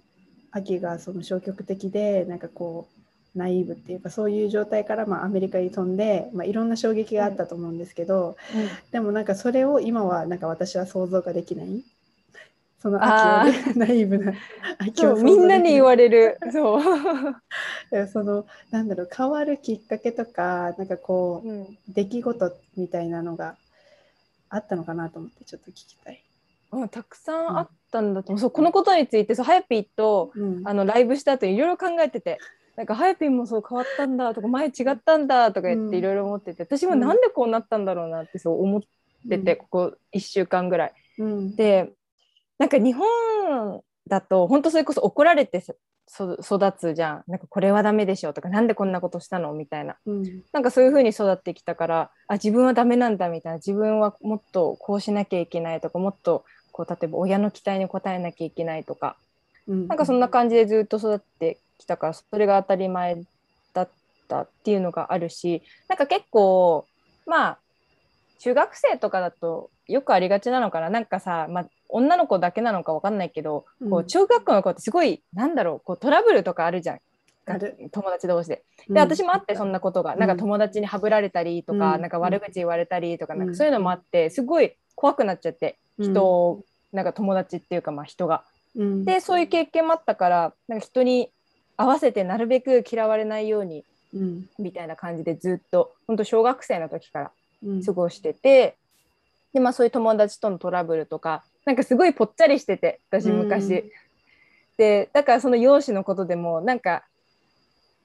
[0.52, 2.88] 秋がその消極的でなんかこ
[3.36, 8.36] うナイーブっていうかそういう状態からまあアメリカに飛んで、まあ、いろんな衝撃があったと思うんですけど、
[8.92, 11.84] でもなんかそれを今はなんか私は想像ができない
[12.80, 14.34] その秋をね ナイーブな
[14.78, 16.38] 秋をみんなに言われる。
[16.52, 16.82] そう。
[17.92, 23.56] れそのなんだろう変わるきっかけとかなんかこううん出来事みたいなのが
[24.50, 26.24] あったのかなと思ってちょっと聞きたい。
[26.72, 30.68] うん、たくさんあったんだと思う、そうこのことについてそうハヤピーとうん。
[30.68, 32.40] あのライブした後いろいろ考えてて
[32.76, 35.92] なんかハヤピーもそう変わったんだとか前違ったんだとか言っうん。
[35.92, 38.82] ていろいろ思ってて私もなんでこうなったんだろうなってそう思っ
[39.30, 40.94] てて、ここ1週間ぐらい。
[41.20, 41.56] うん。
[41.56, 41.92] で
[42.60, 45.76] なんか日本だと本当それこそ怒られてそ
[46.40, 47.24] 育つじゃん。
[47.28, 49.98] なんかこれはダメでしょとかなんでこんなことしたのみたいな。
[50.06, 50.44] うん。
[50.54, 53.56] なんかそういう風に育ってきたからあ自分はダメなんだみたいな。
[53.58, 56.46] 自分はもっとこうしなきゃいけないとかもっと
[56.78, 59.18] こう例えば親の期待に応えなきゃいけないとか。
[59.68, 63.22] うんなんかそんな感じでずっと育ってきたからそれが当たり前
[63.74, 63.90] だっ
[64.30, 66.86] たっていうのがあるしなんか結構
[67.26, 67.58] まあ
[68.40, 70.90] 中学生とかだとよくありがちなのかな。
[70.90, 73.90] なんかさ、まあ、女の子だけなのかわかんないけど、うん。
[73.90, 77.00] こう中学校の子ってすごいなんだろうこうトラブルとかあるじゃん。
[77.92, 78.64] 友達同士で。
[78.88, 78.94] うん。
[78.96, 80.30] で私もあってそんなことが、うんなん。
[80.30, 82.02] か友達にはぶられたりとか、うん。
[82.02, 83.50] なんか悪口言われたりとか,、うんなん。
[83.50, 88.44] かそういうのもあってすごい怖くなっちゃって人を、なんか友達っていうかまあ人が。
[88.76, 91.32] うんでそういう経験もあったからなんか人に
[91.78, 97.32] 合わせてなるべく嫌われないようにうんみたいな感じでずっと本当小学生の時から
[97.64, 98.76] うん過ごしてて、
[99.54, 103.74] でまあそういう友達とのトラブルとかなんかすごいぽっちゃりしてて私昔。
[103.74, 103.92] うん
[104.78, 107.04] でだからその容姿のことでもなんか、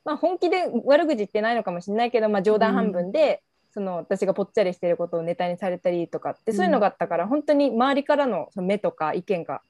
[0.04, 9.62] まあ、本気で悪口言ってないのかもしれないけど、まあ、冗談半分で、その私がぽっちゃりしてることをネタにされたりとかってそういうのがあったから、本当に周りからの目とか意見が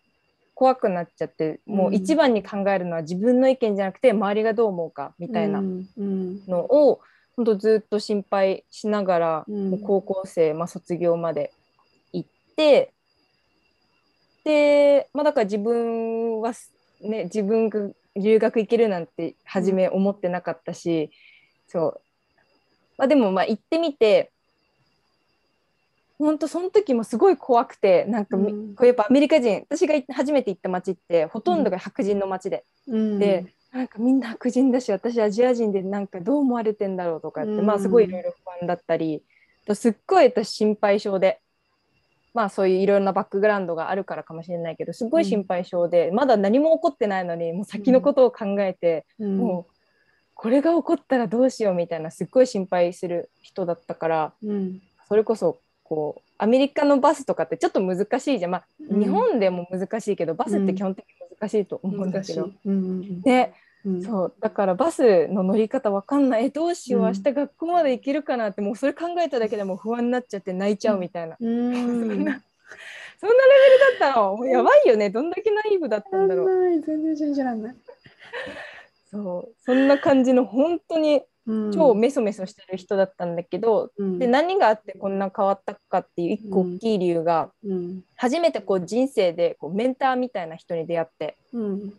[0.54, 5.88] 怖くなっちゃってもう一番に考えるのは自分の意見じゃなくて周りがどう思うかみたいなうん。
[5.96, 6.46] うん。
[6.46, 7.00] のを、
[7.36, 9.70] 本当ずっと心配しながら、うん。
[9.70, 11.52] もう高校生、まあ、卒業まで
[12.12, 12.92] 行って
[14.44, 21.10] で、まあ、だから自分はすね自分が留学行けるなんて初め思ってなかったし、
[21.66, 22.00] そう、
[22.98, 24.30] まあ、でもまあ行ってみて
[26.18, 28.74] 本当その時もすごい怖くてなんかみ、うん。
[28.74, 32.64] これやっぱアメリカ人私が初めて行った街ってほとんどが白人の街で。
[32.86, 33.18] うん。
[33.18, 37.66] で、なんかみんな白人だし私アジア人でなんかどう思われてんだろうとかって、うん。
[37.66, 39.22] まあすごいいろいろ不安だったり
[39.66, 41.40] とすっごい私心配性で
[42.34, 49.38] まあそういういろんなバックグラウンドがあるからかもしれないけどすごい心配性で、まだ何も起こってないのにもう先のことを考えて、うん。
[49.38, 49.71] もう
[50.42, 54.82] これが起こったらどうしようみたいなすっごい心配する人だったからうん。
[55.06, 59.00] それこそこうアメリカのバスとかってちょっと難しいじゃん、まあ、うん。
[59.00, 62.50] 日本でも難しいけどバスって基本的に難しいと思うんだけど。
[63.22, 63.52] で
[63.84, 64.34] うんそう。
[64.40, 66.46] だからバスの乗り方わかんない。
[66.46, 67.02] えどうしよう。
[67.02, 71.72] うん明日学校まで行けるかなってもうそれ考えただけでもう不安になっちゃって泣いちゃうみたいな、うん。
[71.78, 74.44] そんなそんなレベルだったの？
[74.46, 75.10] やばいよね。
[75.10, 76.80] どんだけナイーブだったんだろう。
[76.80, 77.76] 全然信じらんない。
[79.12, 79.54] そう。
[79.60, 81.72] そんな感じの本当にうん。
[81.72, 84.18] 超メソメソしてる人だったんだけど、うん。
[84.18, 88.02] で何があってこんな変わったかっていう一個大きい理由が、うん。
[88.16, 91.90] 初めてこう人生でこうメンターみたいな人に出会ってうん。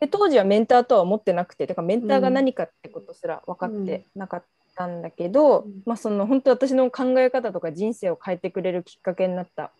[0.00, 5.82] で当時はメンターとは思ってなくてだからメンターが何かってことすら分かってなかったんだけど、うん。
[5.84, 9.72] まあ、その本当私の考え方とか人生を変えてくれるきっかけになった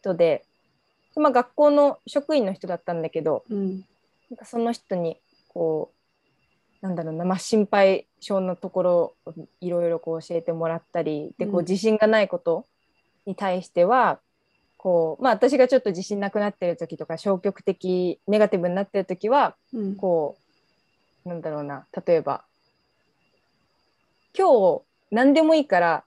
[0.00, 0.44] 人で、
[1.16, 3.84] まあ、学校の職員の人だったんだけどうん。
[4.30, 5.95] なんかその人にこう
[6.86, 12.66] なんだろうな、まあ、心配性のところをいろいろこう教えてもらったりでこううん自信がないこと
[13.26, 14.20] に対しては
[14.76, 19.96] こう、まあ、私がちょっと自信なくなってる時とか消極的ネガティブになってる時はうん。
[19.96, 20.36] こ
[21.24, 22.44] うなんだろうな例えば
[24.38, 26.04] 今日何でもいいから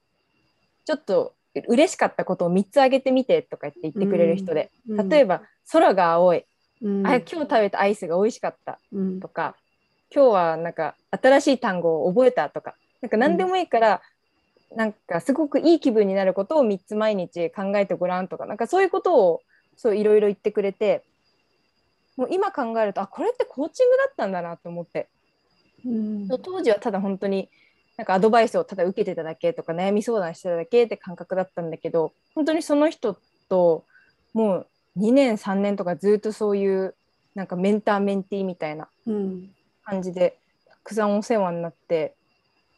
[0.86, 1.34] ちょっと
[1.68, 5.10] 嬉しかったことを3つ挙げてみてとか言って言ってくれる人で、うん。
[5.10, 6.46] 例えば空が青い、
[6.82, 7.06] うん。
[7.06, 8.80] あ今日食べたアイスが美味しかった。
[8.94, 9.20] うん。
[9.20, 9.56] とか
[10.14, 14.02] 今日はなんか新しい単語を覚えたとかなんか何でもいいから、
[14.76, 19.42] なんかすごくいい気分になることを3つ毎日考えてごらんとかなんかそういうことを
[19.76, 21.04] そういろいろ言ってくれて
[22.18, 25.08] もう今考えるとあこれってコーチングだったんだなと思って。
[25.86, 26.28] うん。
[26.28, 27.50] 当時はただ本当に
[27.98, 33.18] なんかアドバイスをただ受けてただけとか悩み相談してただけって感覚だったんだけど本当にその人
[33.48, 33.86] と
[34.34, 34.68] もう
[34.98, 36.94] 2年3年とかずっとそういう
[37.34, 39.50] なんかメンターメンティーみたいなうん
[39.90, 42.16] 感じでたくさんお世話になって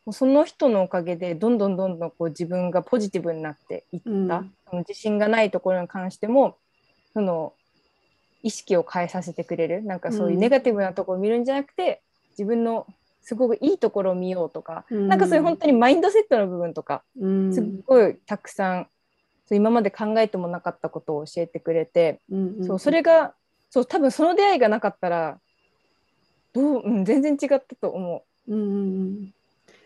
[0.05, 4.53] もうその人のおかげでどんどんどんどんこう自分がポジティブになっていった、うん。
[4.67, 6.57] その自信がないところに関しても
[7.13, 7.53] その
[8.41, 9.83] 意識を変えさせてくれる。
[9.83, 12.87] なんかそういうネガティブなところを見るんじゃなくて、自分の
[13.21, 15.07] すごくいいところを見ようとか、うん。
[15.07, 17.53] なんかそういう本当にマインドセットの部分とかうん。
[17.53, 18.87] すっごいたくさん
[19.45, 22.65] そう今まで考えてもなかったことを教えてくれて、うん。
[22.65, 23.35] そうそれが
[23.69, 25.39] そう多分その出会いがなかったら
[26.53, 28.55] どう、うん、全然違ったと思う。
[28.55, 29.33] んうんうん。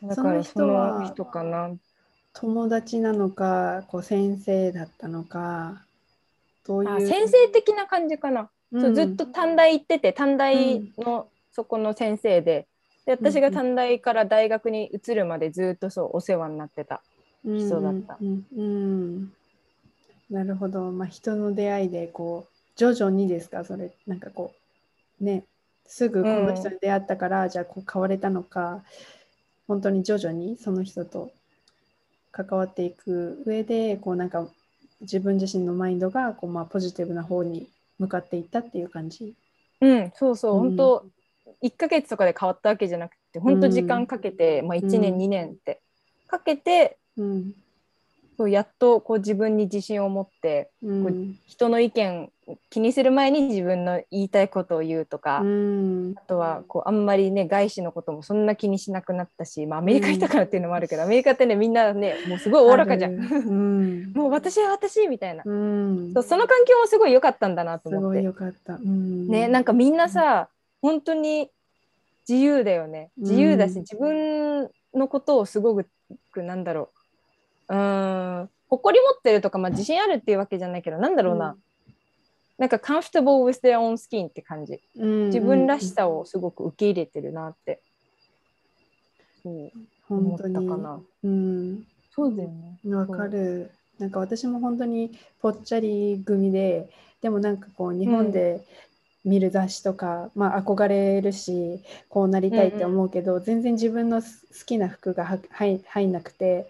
[0.04, 1.71] うだからそその人はの人かな。
[2.34, 5.82] 友達なのかこう先生だったのか
[6.67, 6.89] どういう？
[6.89, 10.93] あ先生的な感じかな、そうずっと短大行ってて短大うん。
[10.97, 12.67] のそこの先生で。
[13.06, 17.01] で私が短大から大学に移るまでずっとそうお世話になってた。
[17.45, 18.17] 人だった。
[18.19, 19.34] うんうんうん。
[20.30, 23.63] なるほど、まあ、人の出会いでこう徐々にですか？
[23.63, 24.54] それなんかこ
[25.21, 25.45] うね
[25.88, 28.84] すぐこの人に出会ったから、じゃあこう変われたのか
[29.67, 31.32] 本当に徐々にその人と
[32.32, 34.48] 関わっていく上でこうなんか
[35.02, 37.67] 自分自身のマインドがこう、まあ、ポジティブな方に
[38.00, 39.36] 向かっていったっていう感じ。
[39.82, 40.60] うん、そうそう、うん。
[40.60, 41.06] 本当
[41.62, 45.19] 1ヶ月とかで変わったわけじゃなくて本当時間かけて、まあ、1年、うん。
[45.19, 45.82] 2年って
[46.28, 47.54] かけてうん
[48.38, 51.39] そうやっとこう自分に自信を持ってうん。
[51.45, 52.32] 人の意見
[52.69, 56.13] 気にする前に自分の言いたいことを言うとか、うん。
[56.17, 64.12] あとはこうあんまりね外資のこともそんな気にしなくなったし、まあ、アメリカ行ったからっていうのもあるけど、アメリカってねみんなねもうすごいおおらかじゃ ん。
[64.13, 66.13] もう私は私みたいな、うん。
[66.13, 68.21] そうその環境もすごい良かったんだなとすごい思って。
[68.24, 68.76] よかった。
[68.76, 69.28] うん。
[69.28, 70.50] ねなんかみんなさ
[70.82, 71.50] 本当に
[72.28, 73.12] 自由だよね。
[73.17, 73.80] 自由だし、うん。
[73.80, 75.76] 自分のことをすご
[76.32, 76.94] くなんだろう
[77.69, 78.49] うーん。
[78.67, 81.56] 誇り持ってるとか、まあ、自信あるっていうわけじゃないけどなんだろうな、
[82.58, 84.82] なんか comfortable with their own skin って感じ。
[84.97, 87.82] うん自分らしさをすごく受け入れてるなって、
[89.43, 89.71] そう。
[90.10, 91.01] 思った本当にかな。
[91.23, 91.84] うん。
[92.12, 92.80] そうだよね。
[92.95, 93.71] わかる。
[93.99, 96.89] なんか私も本当にぽっちゃり組で
[97.21, 98.65] でもなんかこう日本で
[99.23, 106.67] 見る雑誌とか、まあ憧れるしこうなりたいって思うけど、全然自分のす好きな服がは入入んなくて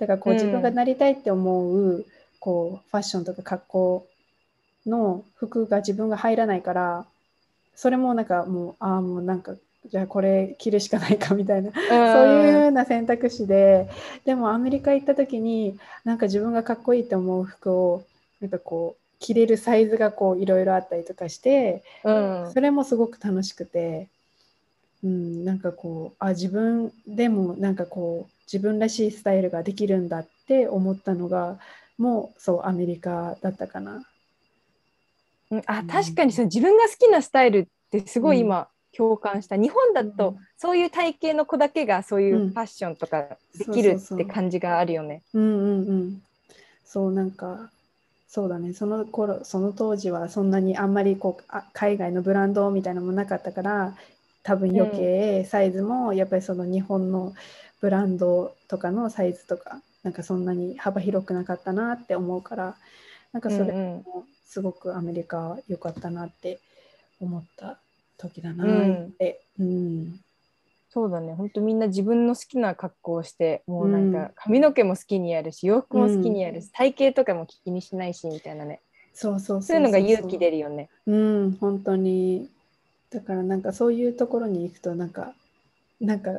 [0.00, 0.38] だからこううん。
[0.38, 2.04] 自分がなりたいって思う、
[2.40, 4.06] こうファッションとか格好
[4.86, 7.04] の服が自分が入らないから
[7.76, 9.54] それもなんかもうああもうなんか
[9.86, 13.88] じゃあこれ着るしかないかみたいなそういうような選択肢で、
[14.26, 18.04] でもアメリカ行った時に、なんか自分がかっこいいと思う服を、
[18.42, 22.50] なんかこう、着れるサイズがこういろいろあったりとかして、うん。
[22.52, 24.08] それもすごく楽しくて、
[25.02, 31.58] うん、なんかこう、あ、自分でもなんかこう、自分らしいスタイルができるんだって思ったのが、
[31.98, 34.02] もうそう、アメリカだったかな。
[35.50, 40.36] うんあ確かにその自分が好きなスタイルってすごい今共感した、日本だうとん。
[40.56, 42.50] そういう体型の子だけがそういううん。
[42.50, 45.22] ファッションとかできるって感じがあるよね。
[45.34, 46.22] うんうんうん。
[46.84, 47.70] そうなんか
[48.28, 48.74] そうだね。
[48.74, 53.96] その頃その当時はそんなにあんまりこうあ海外のブランドみたいなのもなかったから
[54.42, 57.34] 多分余計サイズもやっぱりその日本の
[57.80, 62.76] ブランドとかのサイズとかなんかそんなに幅広くなかったなって思うから
[63.32, 64.02] なんかそれうんうん。
[64.04, 66.58] もすごくアメリカ良かったなって
[67.20, 67.78] 思った
[68.18, 69.40] 時だなうんって。
[69.58, 70.20] うん。
[70.92, 71.34] そうだね。
[71.34, 74.12] 本当みんな自分の好きな格好をしてもうなんうん。
[74.12, 78.80] か髪の毛も好きにやるし洋服も好きにやるし、体型とかも気にしないしみたいなね。
[79.14, 79.62] そうそう。
[79.62, 80.88] そういうのが勇気出るよね。
[81.06, 82.50] うん、本当に。
[83.10, 85.34] だからなんかそういうところに行くとなんか、
[86.00, 86.30] なんか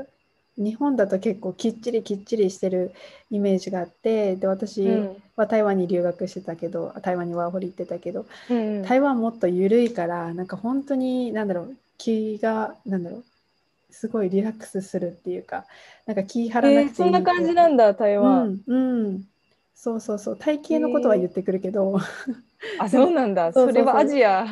[0.57, 2.93] 日本だと結構きっちりきっちりしてる
[3.31, 13.25] イメージがあって、で、私うんは台湾に留学してたけど、台湾にワーホリ行ってたけど、うんうん台湾もっと緩いから、なんか本当に、なんだろう、気が、なんだろう、
[13.91, 15.65] すごいリラックスするっていうか、
[16.07, 18.55] なんか気張らなえーくていいそんな感じなんだ台う湾。
[18.55, 19.30] ん、うん。
[19.81, 21.97] そうそうそう、体型のことは言ってくるけど、
[22.77, 24.45] あそうなんだ それはアジア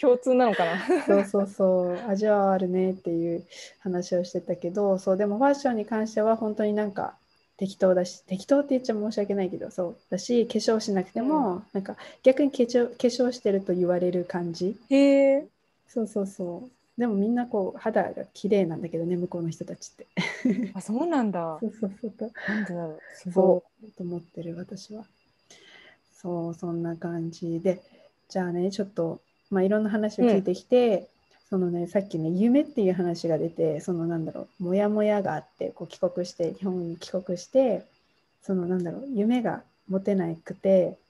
[0.00, 1.04] 共通なのかな。
[1.06, 3.44] そうそうそう、味はあるねっていう
[3.80, 7.12] 話をしてたけど、そう、でもファッションに関しては本当になんか
[7.58, 14.76] 適当だし、適当って言っちゃ申し訳ないけど、そうだし、化粧しなくても、なんか逆に化粧化粧してると言われる感じ。
[14.88, 15.46] へえ。
[15.88, 16.79] そうそうそう。
[17.00, 20.06] でもみんなこう肌が綺麗なんだけどね、向こうの人たちって。
[20.74, 21.66] あそうなんだ そ。
[21.66, 22.32] うそうそう。
[22.46, 23.00] なんでだろう。
[23.14, 25.06] すごそうと思ってる私は。
[26.12, 27.80] そう、そんな感じで。
[28.28, 31.08] じゃあね、ちょっと、まあ、いろんな話を聞いてきて、
[31.48, 37.86] そのね、さっきね、夢っていう話が出て、そのなんだろう、もやもやがあって、こう帰国して、日本に帰国して、
[38.42, 41.09] そのなんだろう、夢が持てなくて、い。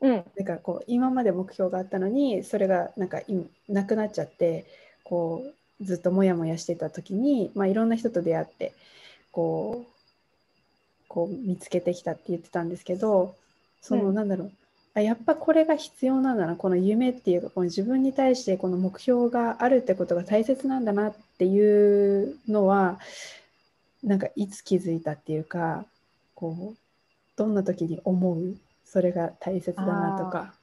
[0.00, 0.12] うん。
[0.12, 4.66] なんかこう今まで目標があったのにそれがなんか今なくなっちゃって
[5.04, 5.42] こ
[5.80, 8.72] うずっとモヤモヤしてた時に、まあ、いろんな人と出会って
[9.32, 9.98] こう
[11.08, 13.34] こう見つけてきたって言ってたんですけど
[13.80, 14.52] その、うんなんだろう
[14.94, 22.98] あやっぱこれが必要なんだなこの夢っていうかこの自分に対してこの目標があるってことが大切なんだなっていうのは
[24.02, 25.84] なんかいつ気づいたっていうか
[26.34, 26.76] こう
[27.36, 28.56] どんな時に思う
[28.90, 30.54] それが大切だなとか。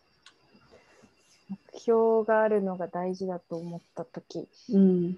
[1.48, 4.48] 目標があるのが大事だと思った時。
[4.74, 5.18] うん。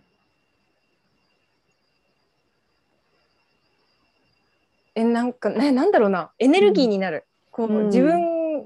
[4.93, 6.32] えなんかねなんだろうな。
[6.38, 7.26] エネルギーになる。
[7.49, 7.86] こううん。
[7.86, 8.66] 自分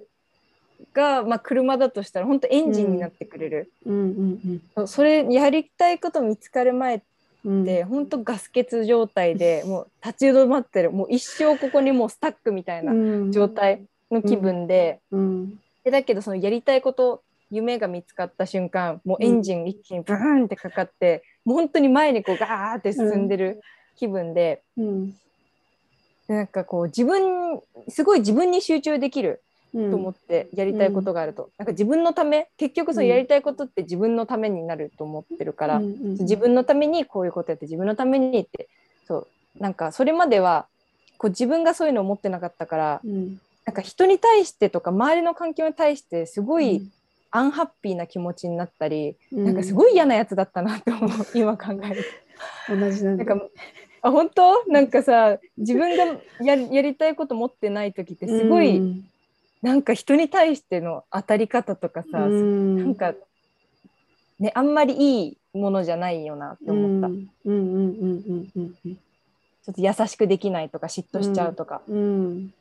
[0.91, 3.95] が、まあ、車だとしたら本当エンジンになってくれる、うん。
[3.95, 4.61] うん。
[4.75, 7.01] そうそれやりたいこと見つかる前っ
[7.43, 7.65] うん。
[7.65, 10.91] て本当ガス欠状態でもう立ち止まってる。
[10.91, 13.31] もう一生ここにもうスタックみたいなうん。
[13.31, 13.47] 状。
[13.47, 15.59] 態の気分で,、うん。
[15.83, 23.61] でだけどそのやりたいこと夢が見つかった瞬間もうエンジン一気にブーンってかかって、もう本当に前にこうガーって進んでる
[23.97, 25.11] 気分で,、うん。
[26.27, 27.59] でなんかこう自分
[27.89, 29.41] すごい自分に集中できる
[29.73, 29.89] うん。
[29.89, 38.67] と思ってやりたいことがあると、なんか自分のため結局そのやりたいことって自分のためになると思ってるから、うんうん自分のためにこういうことやって自分のためにって
[39.07, 40.67] そうなんかそれまでは
[41.17, 43.39] こう自分がそういうのを思ってなかったからうん。
[43.65, 46.91] なんか人に対してとか周りの環境に対してすごういん。
[47.33, 49.45] アンハッピーな気持ちになったり、うん。
[49.45, 52.03] なんかすごい嫌なやつだったなって思う 今考える
[52.67, 52.75] と。
[52.75, 53.23] 同じなんだ。
[53.23, 53.47] なんか
[54.03, 54.65] あ本当？
[54.67, 56.05] なんかさ自分が
[56.43, 59.03] ややりたいこと持ってない時ってすごい、うん。
[59.61, 62.75] なんか人に対しての当たり方とかさ、うん。
[62.77, 63.13] なんか
[64.39, 67.29] ねあんまりいいものじゃないよなって思った、うん。
[67.45, 68.95] うんうんうんうんうんうん。
[68.95, 72.53] ちょっと優しくできないとか嫉妬しちゃうとか、うん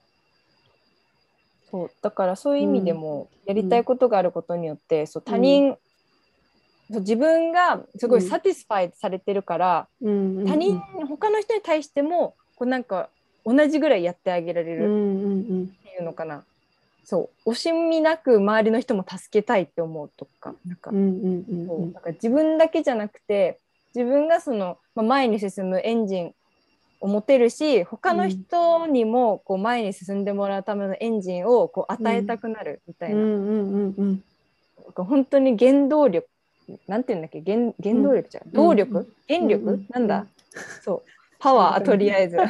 [1.71, 5.77] そうだからそういう意味でもやりたいことがあることによって、そう他人、
[6.91, 13.09] そう自分がすごい satisfy されてるから、うん他人他の人に対してもこうなんか
[13.45, 16.45] 同じぐらいやってあげられるうんうんっていうのかな、
[17.05, 20.91] そう惜しみなく周りの人も助けたいって思うとかなんか
[22.12, 23.59] 自分だけじゃなくて
[23.95, 26.35] 自分がその、まあ、前に進むエンジンを
[27.09, 33.23] 持てるし他の人にもこう前に進んでもらうためのエンジンをこう与えたくなるみたいな,、
[34.95, 36.29] 本当に原動力
[36.87, 37.43] なんていうんだっけ？
[37.43, 38.53] 原原動力じゃん、うん。
[38.53, 40.27] 動力、うん原力、うんなんだ？
[40.83, 41.09] そう。
[41.39, 42.37] パワーとりあえず。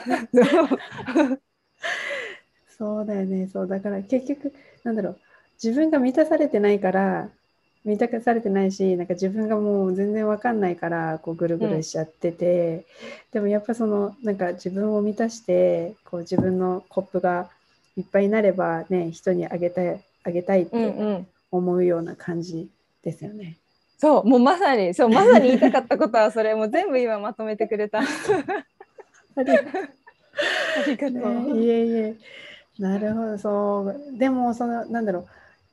[2.76, 3.46] そうだよね。
[3.46, 3.66] そう。
[3.68, 4.52] だから結局
[4.84, 5.18] なんだろう。
[5.62, 7.28] 自分が満たされてないから
[7.84, 12.84] 満たされてないしなんか自分がもう全然わかんないからこうぐるぐるしちゃってて、
[13.32, 17.48] でもやっぱそのなんか自分を満たしてこう自分のコップが
[17.96, 22.68] いっぱいになればね人にあげたいあげたいっうんうてん思うような感じ
[23.02, 23.56] ですよね。
[23.98, 28.00] そうもうまさにそうまさに言いたかったことはそれもう全部今まとめてくれた。
[29.36, 29.42] あ
[30.86, 32.16] りがとう、ね、いえいえ。
[32.78, 33.38] なるほど。
[33.38, 34.18] そう。
[34.18, 35.20] でもそのなんだろ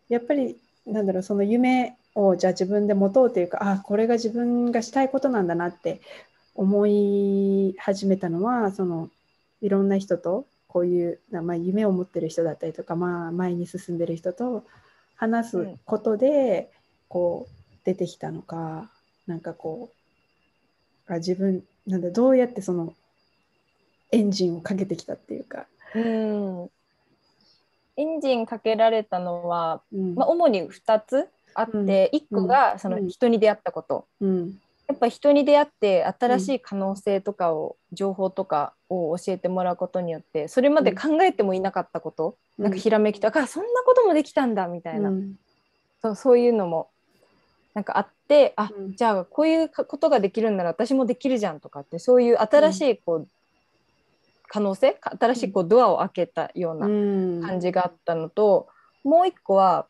[0.10, 0.14] う。
[0.14, 0.58] やっぱり
[0.88, 6.02] なんだろうその夢をじゃあ自分で持とうというかあこれが自分がしたいことなんだなって
[6.56, 9.10] 思い始めたのはその
[9.62, 14.66] いろんな人とこういう、まあ、夢を持ってる人だったりとか、まあ、前に進んでる人と
[15.16, 16.70] 話すことで、
[17.08, 18.92] こう出てきたのか
[19.26, 19.92] なんかこ
[21.08, 22.94] うあ自分なんだどうやってその
[24.12, 25.68] エンジンをかけてきたっていうか。
[25.96, 26.70] うん
[27.98, 30.16] エンジンかけられたのは、うん。
[30.16, 31.74] まあ、主に2つあって、
[32.14, 32.20] うん。
[32.20, 33.10] 1個がそのうん。
[33.10, 34.60] 人に出会ったこと、うん。
[34.88, 45.36] やっぱ人に出会って新しい可能性とかを、情報とかを教えてもらうことによってそれまで考えてもいなかったこと、なんかひらめきとか、あそんなこともできたんだみたいな、うん。
[46.02, 46.90] そうそういうのも
[47.74, 48.96] なんかあってあ、うん。
[48.96, 53.28] じゃあこういうことができるんなら私もできるじゃんとかってそういう新しいこう、
[54.48, 54.98] 可能性？
[55.02, 57.42] 新しいこうドアを開けたようなうん。
[57.42, 58.68] 感じがあったのと、
[59.04, 59.88] もう一個は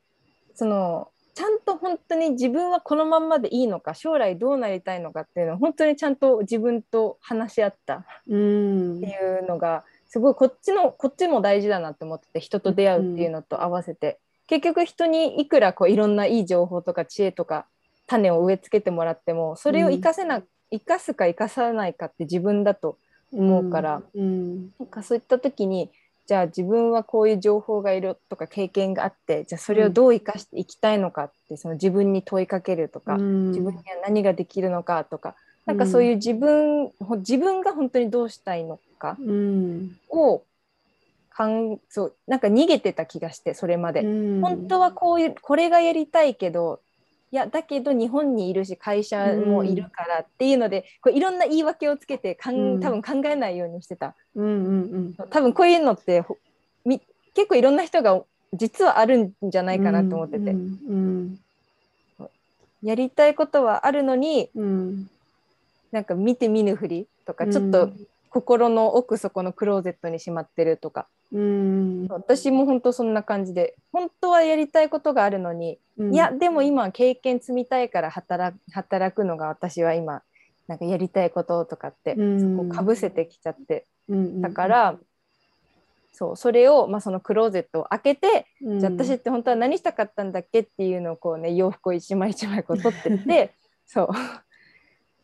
[0.55, 8.99] そのちゃんと本当に自分はこのまんまでいいのか将来どうなりたいのかっていうのを本当にちゃんと自分と話し合ったっうん。
[8.99, 17.66] ていうのがすごいこっちのこっちも大事だなって思ってて人と出会うっていうのと合わせて、結局人にいくらこういろんないい情報とか知恵とか
[18.08, 20.41] 種を植え付けてもらってもそれを活かせな、
[20.72, 22.97] 生かすか生かさないかって自分だと
[23.32, 24.69] 思うから、うん。
[24.80, 25.91] なんかそういった時に
[26.28, 33.47] じゃあ自分はこういう情報がいるとか経験があってじゃあそれをどう生かしていきたいのかって、その自分に問いかけるとか、うん。
[33.47, 39.97] 自分には何ができるのかとか、なんかそういう自分ほ自分が本当にどうしたいのかうん。
[40.09, 40.43] を
[41.30, 44.41] かんそうなんか逃げてた気がしてそれまで、うん。
[44.41, 46.80] 本当はこういうこれがやりたいけど
[47.32, 52.80] いやだけど日本にいるし会社もいるからっていうので、こういろんな言い訳をつけてかんうん。
[52.80, 54.15] 多分考えないようにしてた。
[54.36, 56.38] うんうん多分こういうのってほ
[56.86, 57.01] み
[57.34, 58.21] 結構いろんな人が
[58.53, 61.39] 実はあるんじゃないかなと思ってて、うん
[62.84, 65.09] やりたいことはあるのにうん。
[65.91, 67.91] なんか見て見ぬふりとか、うんちょっと
[68.30, 72.07] 心の奥底のクローゼットにしまってるとかうん。
[72.09, 76.13] 私も本当そんな感じで本当はやりたいことがあるのに、うん。
[76.13, 80.23] いやでも今は経験積みたいから働働くのが私は今
[80.67, 82.57] なんかやりたいこととかって、うん。
[82.57, 83.86] こうかぶせてきちゃって。
[84.09, 84.97] うんだから、
[86.13, 88.80] そうそれを、まあ、そのクローゼットを開けて、うん。
[88.80, 93.53] じゃあ私って本当は何したかったんだっけっていうのをこうね洋服を一枚一枚こう取ってって
[93.86, 94.09] そう。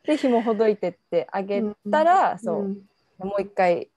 [0.05, 3.27] で紐ほどいてってあげたら、そううん。
[3.27, 3.89] もう一回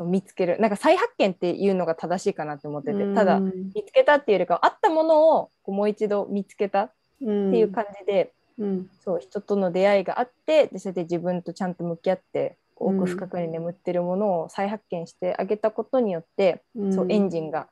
[0.00, 0.58] そう見つける。
[0.58, 8.90] なんか再発見っていうのが正しいかなって思ってて、ただうん見つけたっていうよりかはあったものをこうもう一度見つけたっていう感じで、うん。
[9.04, 16.94] そう人との出会いがあってでそれで自分とちゃんと向き合って奥深くに眠ってるものを再発見してあげたことによって、うん。
[16.94, 17.68] そうエンジンが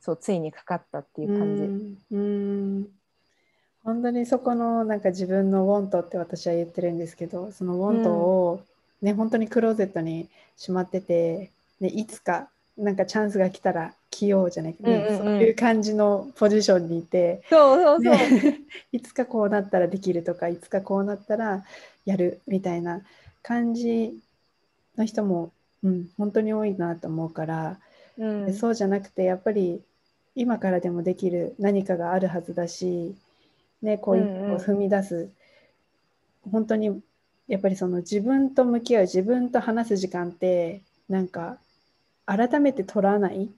[0.00, 1.62] そうついにかかったっていう感じ。
[1.64, 1.98] うん。
[2.12, 2.16] う
[2.82, 2.88] ん。
[3.82, 8.60] 本当にそこのなんか自分のウォントって私は言ってるんですけどそのウォントを、
[9.00, 11.50] ね本当にクローゼットにしまってて、
[11.82, 15.18] ね、いつかなんかチャンスが来たら着ようじゃないけど、ねうんうんうん。
[15.18, 18.60] そういう感じのポジションにいて、そうそうそう、ね
[18.92, 21.64] いつかこうなったらできるとかいつかこうなったら
[22.04, 23.02] やるみたいな
[23.42, 24.16] 感じ
[24.96, 25.50] の人も、
[25.82, 27.78] うん、本当に多いなと思うから。
[28.16, 28.46] うん。
[28.46, 29.82] でそうじゃなくてやっぱり
[30.36, 33.14] 今からでもできる何かがあるはずだし、
[33.82, 34.58] ね、こう一うんうん。
[34.58, 35.30] 歩踏み出す、
[36.50, 37.02] 本当に
[37.48, 41.58] やっぱりその自分と向き合う自分と話す時間ってなんか
[42.26, 43.50] 改めて取らない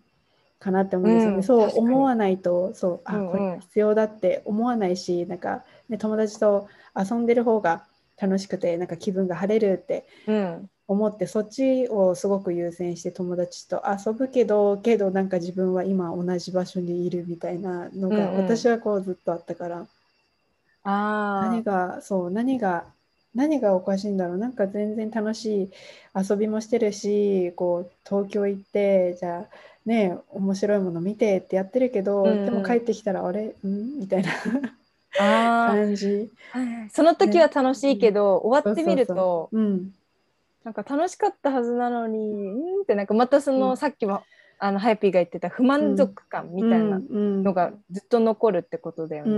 [0.59, 3.31] かなって思うんですよね、うんそう思わないとそうあ、うんうん。
[3.31, 7.85] これ必要だって思わないしなんか、ね、友達と遊んでる方が
[8.21, 18.45] 楽しくてなんか気分が晴れるってうん思ってそっちをすごく優先して友達と遊ぶけどけどなんか自分は今同じ場所にいるみたいなのが、うんうん。
[18.45, 19.87] 私はこうずっとあったから。
[20.87, 22.85] あ何がそう何が
[23.35, 24.39] 何がおかしいんだろう。
[24.39, 25.71] なんか全然楽しい
[26.31, 29.55] 遊びもしてるしこう東京行ってじゃあ
[29.85, 32.29] ね面白いもの見てってやってるけど、うん。
[32.29, 33.55] うんでも帰ってきたらあれ？
[33.67, 33.99] ん？
[34.01, 34.31] みたいな
[35.19, 36.31] 感じ。
[36.53, 39.93] ーその時は楽しいけど、終わってみるとうん。
[40.65, 43.77] なんか楽しかったはずなのにうんってなんかまたその、うん。
[43.77, 44.23] さっきも
[44.59, 49.33] あのハヤピーが言ってた不満足感みたいなののがずっと残るってことだよね。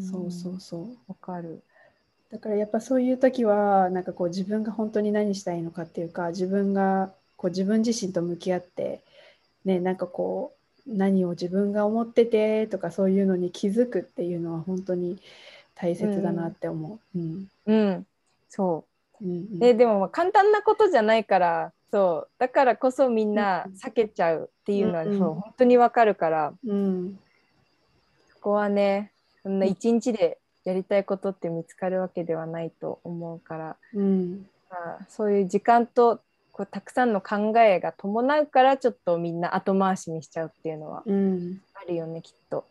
[0.00, 0.88] そうそうそう。
[1.08, 1.62] わかる。
[2.30, 9.00] だからやっぱそういう時はなんかこう自分が本当に何したいのかっていうか自分がこう自分自身と向き合って
[9.64, 10.54] ねなんかこ
[10.86, 15.18] う何を自分が思っててとかそういうのに気づくっていうのは本当に
[15.74, 17.18] 大切だなって思う。
[17.18, 17.48] うん。
[17.66, 18.06] うん、
[18.48, 18.84] そ
[19.20, 19.24] う。
[19.26, 19.56] んうん。
[19.56, 19.58] う。
[19.58, 22.30] ででもまあ簡単なことじゃないからそう。
[22.38, 23.72] だからこそみんなうん。
[23.72, 25.18] 避けちゃうっていうのは、うん。
[25.18, 26.52] そう本当にわかるから。
[26.64, 27.18] うん。
[28.34, 29.12] そこはね
[29.42, 36.20] そんな一日でやりたいことって見つかるわけではないと思うから、うんまあ、そういう時間と
[36.52, 41.60] こうたくさんの考えが伴うからちょっとみんな後回しにしちゃうっていうのはうん。
[41.74, 42.66] あるよねきっと。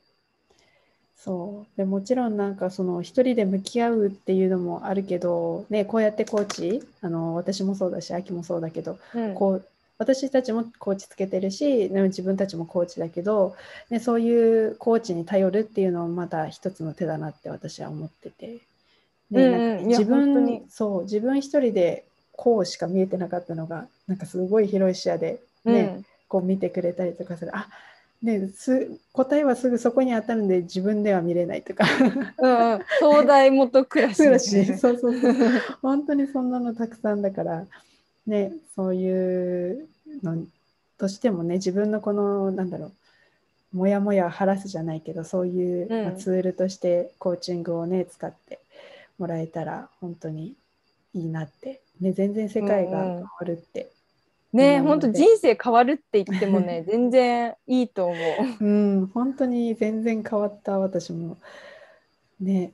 [1.15, 1.77] そう。
[1.77, 9.33] でもちろんなんかその一人で向き合うっていうのもあるけど、ね、こうやってコーチあの私もそうだし秋もそうだけどうん。
[9.33, 9.65] こう
[9.99, 13.55] 私たちもコーチつけてるし自分たちもコーチだけど、
[13.91, 18.59] ね、そういうコーチに頼るっていうのもまた一つの手だなって私は思ってて、
[19.29, 26.05] ね自分そう自分一人でこうしか見えてなかったのがなんかすごい広い視野で、ねうん。
[26.29, 27.51] こう見てくれたりとかする。
[27.53, 27.67] あ
[28.21, 31.85] ねす答えはすぐそこにあったので自分では見れないとか。
[32.37, 35.33] うんうん、東大元暮らしそうだしそうそうそう。
[35.81, 37.65] 本当にそんなのたくさんだから
[38.29, 39.87] ねそういう
[40.23, 40.43] の
[40.97, 42.91] としてもね自分のこのなんだろう
[43.73, 48.59] モヤモヤを晴らすじゃないけどそういう、うんまあツールとしてコーチングをね使って
[49.17, 50.53] もらえたら本当に
[51.13, 53.89] いいなって、ね、全然世界が変わるって、ね
[54.51, 58.15] なので本当人生変わるって言ってもね 全然いいと思
[58.59, 58.65] う。
[58.65, 61.37] うん本当に全然変わった私も。
[62.39, 62.71] ね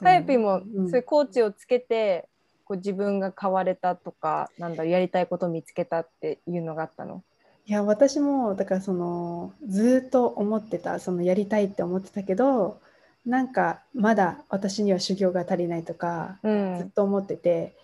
[0.00, 0.90] タイピーもうん。
[0.90, 2.28] そういうコーチをつけて
[2.66, 7.22] こう自分が変われたとかなんだろうやりたいことを見つけたっていうのがあったの？
[7.64, 12.80] いや私もだからそのずーっと思ってたそのやりたいって思ってたけど
[13.24, 16.52] なんかまだ私には修行が足りないとかうず
[16.84, 17.74] っんと思ってて、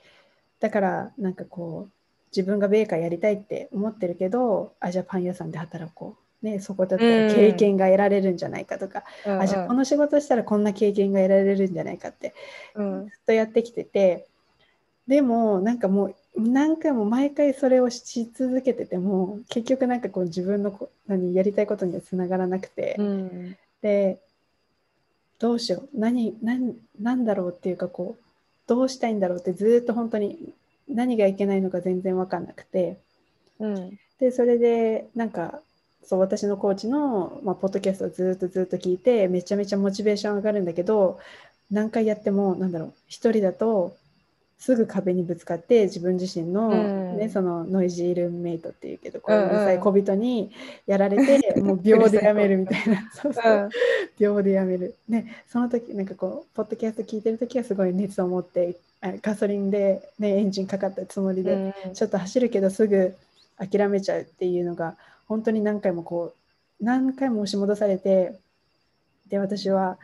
[0.61, 1.93] だからなんかこう
[2.35, 9.41] 自分がベーカーやりたいって思ってるけどあじゃあパン屋さんで働こう、ね、そこだったら経験が得られるんじゃないかとか、うん。
[9.41, 12.35] あじゃあこの仕事したらこんな経験が得られるんじゃないかって
[12.77, 13.09] うん。
[13.09, 14.29] ずっとやってきてて
[15.07, 23.57] でもなんかもう何回も毎回それをし続けてても結局なんかこう自分のこ何やりたいことにはつながらなくて、うん。
[23.83, 24.19] で
[25.39, 25.89] どうしよう。
[25.99, 28.23] 何何何だろうっていうかこう
[28.67, 30.53] どうしたいんだろうってずっと本当に
[30.89, 32.99] 何がいけないのか全然分かんなくて。
[33.59, 33.99] うん。
[34.19, 35.61] でそれでなんか
[36.05, 41.19] そう私のコーチの、まあ、ポッドキャストをずっとずっと聞いてめちゃめちゃモチベーション上がるんだけど
[41.71, 43.97] 何回やってもなんだろう一人だと
[44.63, 47.19] すぐ壁にぶつかって自分自身の,、うん。
[47.19, 50.53] ね、そのノイジールームメイトっていうけどこうるさい小人に
[50.87, 53.11] やられて、 もう秒でやめるみたいな。
[53.13, 53.71] そうそう。
[54.21, 54.95] 秒でやめる。
[55.09, 61.95] ね、その時なんかこうポッドキャスト聞いてる時はすごい熱を持ってあガソリンで、ね、エンジンかかったつもりで、うん。
[61.95, 63.17] ちょっと走るけどすぐ
[63.59, 64.97] 諦めちゃうっていうのが
[65.27, 66.35] 本当に何回もこ
[66.81, 68.39] う何回も押し戻されて
[69.29, 69.99] で私は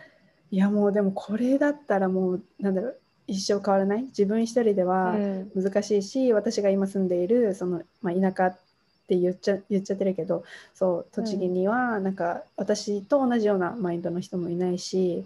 [0.50, 2.98] いやもうでもこれだったらもうなんだろう
[3.28, 4.02] 一生変わらない？
[4.04, 5.50] 自分一人ではうん。
[5.54, 8.58] 難しいし、私が今住んでいるその、まあ、田舎っ
[9.06, 15.24] て言っちゃ言っちゃってるけどそう栃木にはなんか私と同じようなマインドの人もいないし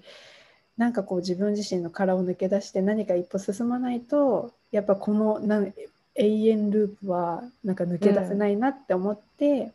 [0.76, 5.72] なんかこう自分自身の殻を抜け出して何か一歩進まないとやっぱこのなん
[6.14, 9.72] 永遠ループはなんか抜け出せないなって思って、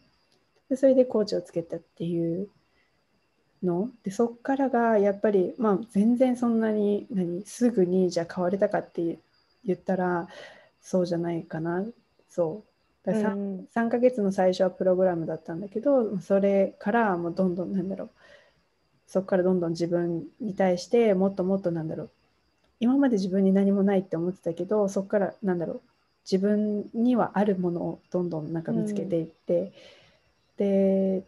[0.69, 2.47] でそれでコーチをつけたっていう
[3.63, 3.89] の？
[4.03, 7.43] でそっからがやっぱり、まあ、全然そんなに何？
[7.45, 9.17] すぐにじゃあ変われたかって
[9.65, 10.27] 言ったら
[10.81, 11.83] そうじゃないかな。
[12.29, 12.63] そ
[13.03, 13.07] う。
[13.07, 18.09] だからさんうん3ヶ月の最初はプログラムだったんだけどそれからもうどんどんなんだろう。
[19.07, 22.09] そこからどんどん自分に対してもっともっとなんだろう。
[22.79, 25.81] 今まで自分に何もないって思ってたけどそこからなんだろう。
[26.29, 29.71] 自分にはあるものをどんどんなんか見つけていって、
[30.57, 31.23] で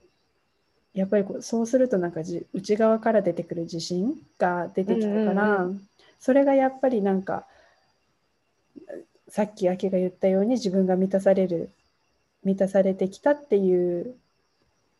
[0.94, 5.82] やっぱりこうそうするとなんかじ内側から出てくる自信が出てきたから、うんうん
[6.20, 7.48] それがやっぱりなんか
[9.30, 11.70] さっきあきが言ったように自分が満たされる
[12.44, 14.16] 満たされてきたっていう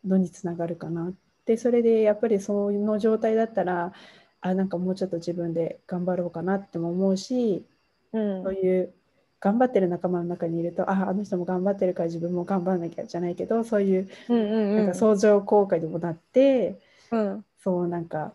[0.06, 1.12] のにつながるかな。
[1.46, 3.92] でそれでやっぱりその状態だったら
[4.40, 7.66] あなんかもうちょっと自分で頑張ろうかなっても思うし
[8.14, 8.44] うん。
[8.44, 8.94] そういう
[9.40, 16.80] 頑張ってる仲間の中にいるとああの人も頑張ってるから自分も頑張らなきゃじゃないけどそういううんうんなんか相乗効果にもなって、
[17.12, 17.46] うん。
[17.64, 18.34] そうなんか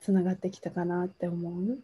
[0.00, 1.78] つながってきたかなって思う。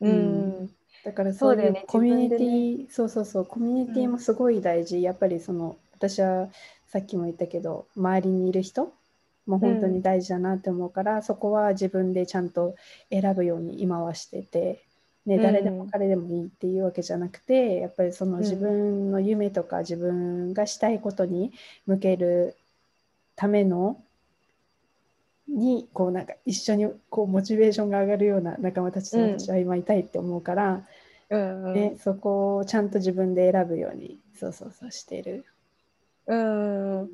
[0.00, 0.70] うん。
[1.04, 1.84] だからそういうね。
[1.86, 5.02] コミュニティ、そうそうそう、コミュニティもすごい大事。
[5.02, 6.48] やっぱりその、私は
[6.86, 8.92] さっきも言ったけど、周りにいる人
[9.46, 12.76] も本当に大事だなって思うから、そこは自分でちゃんと
[13.10, 14.84] 選ぶように今はしてて、
[15.24, 18.40] ね、うん誰でも彼でもいいっていうわけじゃなくて、やっぱりそのん。
[18.40, 21.52] 自分の夢とか自分がしたいことに
[21.86, 22.56] 向ける
[23.36, 24.02] ための
[25.48, 30.86] にこうなんか一緒にこうモチベーションが上がるような仲間たちとうん私は今いたいって思うから、
[31.30, 31.74] うんうん。
[31.74, 35.44] ね、そこをちゃんと自分で選ぶようにそうそうそうしてる。
[36.26, 37.08] うん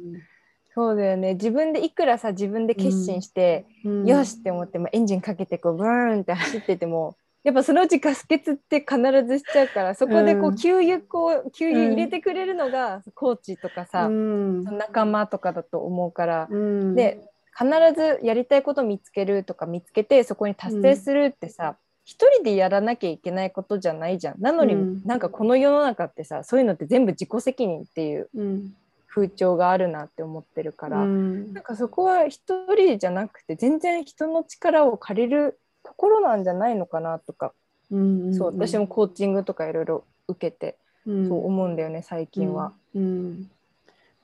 [0.75, 1.35] そうだよね。
[1.35, 4.07] 自分でいくらさ自分で決心して、うん。
[4.07, 7.17] よしって思って、まあ、エンジンかけてこうブーンって走ってても
[7.49, 10.57] やっぱそのうちガス欠って必ずしちゃうからそこでこううん。
[10.57, 14.65] 給油こう給油入れてくれるのがコーチとかさ、うん。
[14.65, 16.95] 仲間とかだと思うから、うん。
[16.95, 17.27] で
[17.59, 24.43] 必ずやりたいこと見つけるとか見つけてそこに達成するってさ、一人でやらなきゃいけないことじゃないじゃん。
[24.43, 25.03] なのに、うん。
[25.07, 28.75] なんかこの世の中ってさそういうのって全部自己責任っていううん。
[29.09, 31.55] 風潮があるなって思ってるから、うん。
[31.55, 32.43] なんかそこは一
[32.77, 35.59] 人じゃなくて全然人の力を借りる
[35.89, 37.53] ところなんじゃないのかなとか、
[37.91, 40.77] うんそう私もコーチングとかいろいろ受けて、
[41.07, 42.73] うんそう思うんだよね最近は。
[42.95, 43.51] うんうん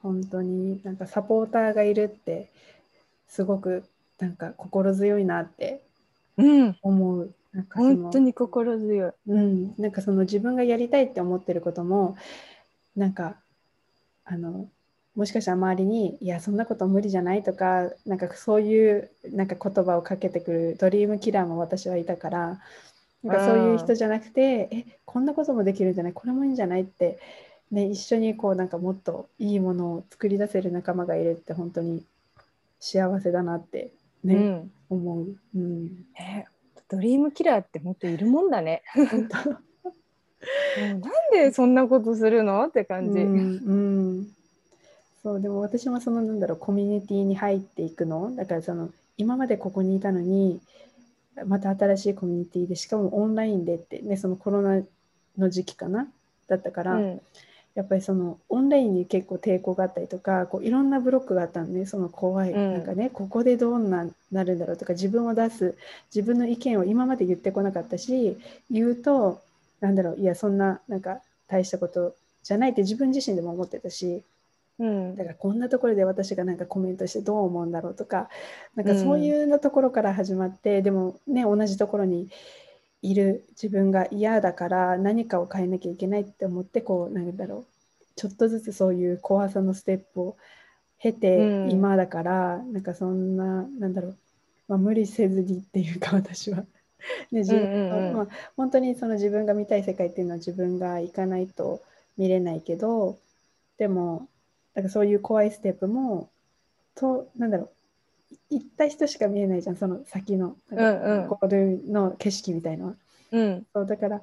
[0.03, 2.51] 本当になんかサポーターがいるって
[3.27, 3.85] すごく
[4.19, 5.81] なんか心強いなって
[6.37, 7.35] うん、思う。
[7.55, 9.13] なんかその本当に心強い。
[9.29, 12.19] うん、なんかその自分がやりたいって思ってることも
[12.95, 13.37] なんか
[14.27, 14.69] あの
[15.15, 22.61] もしかしたら周りに「いやそんなこと無理じゃない」とかなんかそういうなんか言葉をかけてくるドリームキラーも私はいたから
[23.23, 26.13] なんかそういう人じゃなくて「えこんなこともできるんじゃない？
[26.13, 27.19] これもいいんじゃない?」って、
[27.71, 32.05] ね、一緒にこうなんかもっといいものを作り出せる仲間がいるって本当に
[32.81, 33.93] 幸せだなって、
[34.25, 35.27] ねうん思う。
[35.57, 35.85] うん、
[36.19, 36.47] ね
[36.89, 38.83] ドリームキラーって本当いるもんだね。
[40.77, 41.01] なん
[41.33, 42.67] でそんなことするの？
[42.67, 43.21] って感じ。
[43.21, 43.75] うんう
[44.21, 44.29] ん
[45.25, 48.37] そうでも私もそのなんだろうコミュニティに入っていくの？
[48.37, 50.61] だからその今までここにいたのに
[51.47, 54.83] また新しいコミュニティでしかもオンラインでってねそのコロナ
[55.39, 56.07] の時期かな？
[56.47, 57.21] だったから、うん。
[57.75, 61.87] やっぱりそのオンラインに結構抵抗があったりとかこういろんなブロックがあったのね。
[61.87, 65.77] その怖い、うんなんかねここでどうななるんだろうとか自分を出す
[66.15, 68.37] 自分の意見を今まで言ってこなかったし
[68.71, 69.41] 言うと
[69.81, 71.19] なんだろういやそんななんか
[71.49, 72.15] 大したこと
[72.45, 74.23] じゃないって自分自身でも思ってたし
[74.79, 75.17] うん。
[75.17, 78.29] だからこんなところで私がなんかコメントしてどう思うんだろうとか
[78.75, 82.29] なんかそういうのところから始まって、でもね同じところに
[83.03, 87.67] いる自分が嫌だから何かを変えなきゃいけないって思ってこうなんだろう
[88.17, 90.37] ちょっとずつそういう怖さのステップを
[90.99, 91.71] 経てうん。
[91.71, 94.17] 今だから、なんかそんななんだろう、
[94.69, 96.65] まあ、無理せずにっていうか 私は。
[97.31, 98.17] で自分うんうんうん。
[98.17, 101.83] まあ、本当にその自分が見たい世界っていうのは自分が行かないと
[102.17, 103.19] 見れないけど
[103.77, 104.29] でも
[104.75, 106.31] なんかそういう怖いステップも
[106.95, 107.71] となんだろう
[108.51, 112.95] 行った人しか見えないじゃんその先のゴールの景色みたいのは。
[113.33, 113.67] うん。
[113.73, 114.23] そうだから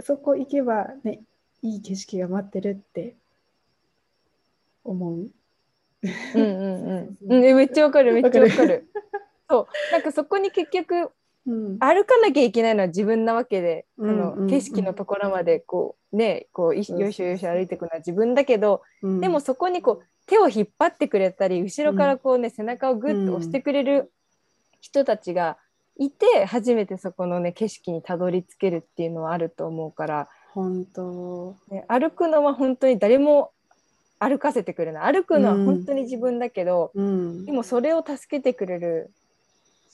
[0.00, 1.20] そこ行けばね
[1.62, 3.14] いい景色が待ってるって
[4.84, 5.14] 思う。
[5.14, 5.30] うん
[6.34, 7.18] うんうん。
[7.28, 8.88] うんえめっちゃわかるめっちゃわかる。
[9.48, 9.66] そう。
[9.92, 11.10] なんかそこに結局
[11.46, 11.78] うん。
[11.78, 19.20] 歩かなきゃいけないのは自分なわけで、うんあの景色のところまでこうねこうよいしょよいしょ歩いていくのは自分だけど、うん。
[19.20, 24.12] でもそこにこう手を引っ張ってくれたり後ろからこうね、背中をグッと押してくれる
[24.80, 25.56] 人たちが
[25.98, 31.56] いて初めてそこのね景色にたどり着けるっていうのはあると思うから、本当。
[31.70, 33.52] ね、歩くのは本当に誰も
[34.18, 35.12] 歩かせてくれない。
[35.12, 37.44] 歩くのは本当に自分だけど、うん。
[37.44, 39.12] でもそれを助けてくれる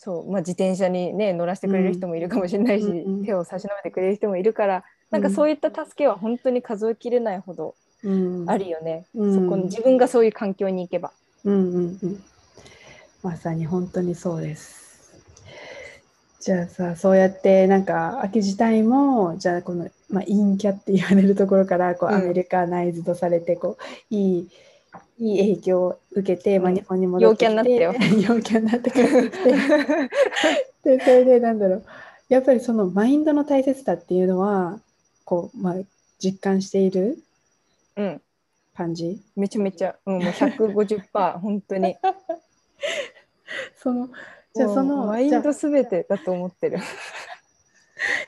[0.05, 11.13] そう、まあ、自転車にね乗らせてくれる人もいるかもしれないし、うんうん手を差し伸べてくれる人もいるからなんかそういった助けは本当に数えきれないほどうんあるよね、うんそこに自分がそういう環境に行けば。
[11.45, 12.25] うんうんうん。
[13.23, 14.83] まさに本当にそうです。
[16.41, 23.77] じゃあさ、そうやってなんか秋自体も、じゃあこの、まあ、陰キャって言われるところからこう、うんアメリカナイズドされてこ
[24.11, 24.49] ういい
[25.23, 27.55] いい影響を受けて、まあ、うん日本に戻ってきて。
[27.55, 27.93] 陽キャになったよ。
[28.37, 29.53] 陽キャになって帰ってきて
[30.99, 31.85] でそれでなんだろう。
[32.29, 34.81] やっぱりそのマインドの大切さっていうのは
[35.25, 35.75] こう、まあ、
[36.19, 37.23] 実感している
[37.95, 38.23] うん、
[38.75, 39.21] 感じ？
[39.37, 41.97] めちゃめちゃ、うん、もう150% 本当に。
[43.77, 44.09] その
[44.55, 46.79] じゃあそのマインドすべてだと思ってる。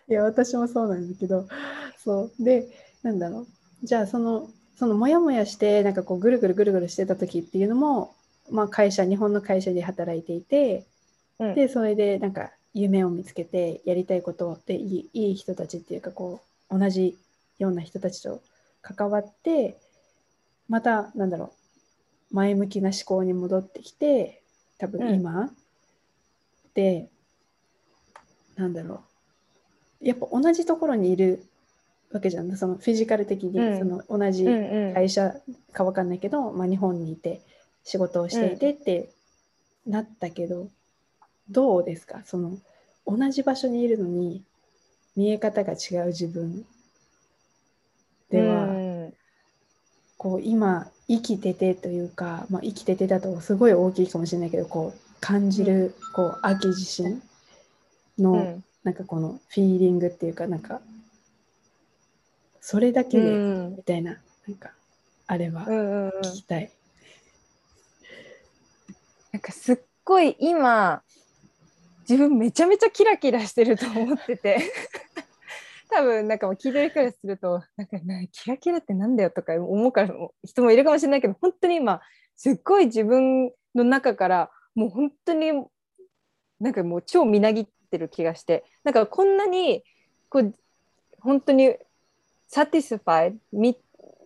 [0.08, 1.48] いや、私もそうなんだけど、
[2.02, 2.44] そう。
[2.44, 2.68] で、
[3.02, 3.46] なんだろう。
[3.82, 8.14] じゃあ、その、その、もやもやして、なんかこう、ぐるぐるぐるぐるしてた時っていうのも、
[8.50, 10.84] まあ、会社、日本の会社で働いていて、
[11.38, 11.54] うん。
[11.54, 17.16] で、それで、なんか、夢を見つけて、やりたいことでいい、いい人たちっていうか、こう、同じ
[17.58, 18.42] ような人たちと
[18.82, 19.78] 関わって、
[20.68, 21.52] また、なんだろ
[22.32, 24.42] う、前向きな思考に戻ってきて、
[24.78, 25.14] 多分うん。
[25.14, 25.50] 今、
[26.74, 27.08] で、
[28.56, 29.04] なんだろ
[30.00, 31.44] う、やっぱ同じところにいる
[32.14, 32.56] わけじゃん。
[32.56, 33.78] そのフィジカル的に、うん。
[33.78, 34.94] その同じうんうん。
[34.94, 35.34] 会社
[35.72, 37.40] かわかんないけど、まあ、日本にいて
[37.84, 39.10] 仕事をしていてって
[39.86, 40.68] なったけど、
[41.50, 42.22] どうですか？
[42.24, 42.56] その
[43.06, 44.42] 同じ場所にいるのに
[45.16, 46.64] 見え方が違う自分
[48.30, 49.14] では、うん。
[50.16, 57.20] こう今生きててというか、まあ、生きててだとすごい大きいかもしれないけどこう感じる、こう秋自身
[58.18, 58.64] の、うん。
[58.84, 60.82] なんかこのフィーリングっていうかなんか
[62.66, 63.36] それだけでう
[63.72, 63.76] ん。
[63.76, 64.16] みたいな、
[64.48, 64.72] なんか
[65.26, 66.10] あればうんうんうん。
[66.20, 66.72] 聞きたい。
[69.32, 71.02] なんかすっごい今
[72.08, 74.72] 自分めちゃめちゃキラキラしてると思ってて。
[75.90, 82.00] 多分なんかもう聞いてる人からするとなんかなキラキラってなんだよとか思うから人もいるかもしれないけど本当に今
[82.34, 85.52] すっごい自分の中からもう本当に
[86.60, 88.64] なんかもう超みなぎってる気がして。
[88.84, 89.84] なんかこんなに
[90.30, 90.54] こう
[91.20, 91.76] 本当に
[92.48, 93.76] satisfy み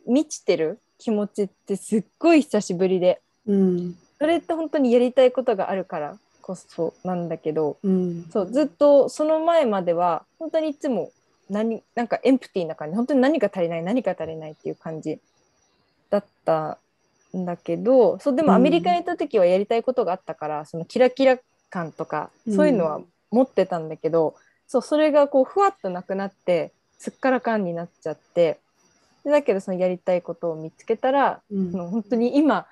[0.07, 3.21] 満ちてる気持ちってすっごい久しぶりで。
[3.47, 3.97] うん。
[4.19, 7.79] それって本当にやりたいことがあるからこそなんだけど。
[7.83, 8.25] うん。
[8.31, 11.11] そうずっとその前までは本当にいつも
[11.49, 12.97] 何なんか empty な感じ。
[12.97, 15.21] 本当に何か足りない何か足りないっていう感じ
[16.11, 16.79] だった
[17.37, 18.19] んだけど。
[18.19, 18.55] そうでもうん。
[18.57, 21.39] アメリカにいた時はやりたいことがあったから、そのキラキラ
[21.71, 23.01] 感とかそういうのは
[23.31, 24.35] 持ってたんだけど、
[24.66, 28.59] そうそれがこうふわっとなくなってすっからかんになっちゃって
[29.24, 31.72] でだけどそのやりたいことを見つけたらうん。
[31.72, 32.66] もう本当に今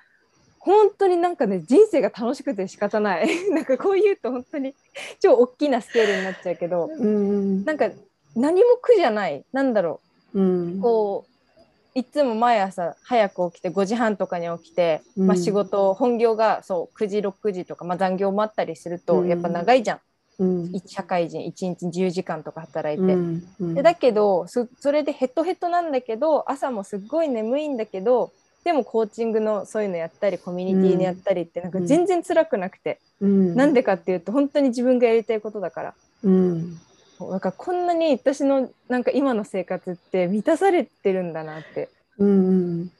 [0.59, 3.27] 本当になんかね人生が楽しくて仕方ない。
[3.51, 4.75] なんかこう言うと本当に
[5.19, 7.63] 超大きなスケールになっちゃうけどうん。
[7.63, 7.89] なんか
[8.35, 9.45] 何も苦じゃない。
[9.53, 10.01] なんだろ
[10.33, 10.41] う。
[10.41, 10.77] ん。
[10.79, 11.31] うこう
[11.97, 19.27] いつも毎朝早く起きて5時半とかに起きて、まあ、うん仕事本業がそう9時6時とか、まあ、残業もあったりするとうん。
[19.29, 19.99] やっぱ長いじゃん、
[20.39, 20.81] うん。
[20.85, 23.13] 社会人1日10時間とか働いて。
[23.13, 23.73] うんうん。
[23.73, 28.31] でだけどそそれでヘトヘトなんだけど朝もすっごい眠いんだけど
[28.63, 33.55] でもコーチングのそういうのやったりコミュニティにやったりってなんか全然辛くなくて、うん。
[33.55, 35.93] なんでかっていうと本当に自分がやりたいことだから。
[36.23, 36.77] うん。
[37.19, 41.89] だからこんなに私のなんか今の生活って満たされてるんだなって。
[42.19, 42.91] うん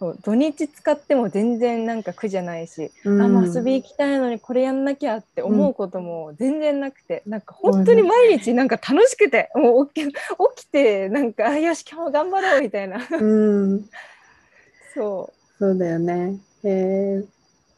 [0.00, 3.38] そう土日使っても全然なんか苦じゃないし、うん。
[3.38, 10.14] あ遊び行きたいのにこれやんなきゃって思うことも全然なくて、なんか本当に毎日なんか楽しくてもう起き 起
[10.56, 13.06] きてなんかあよし今日も頑張ろうみたいな。
[13.10, 13.84] うん。
[14.94, 16.38] そそうだよね。
[16.64, 17.26] えー。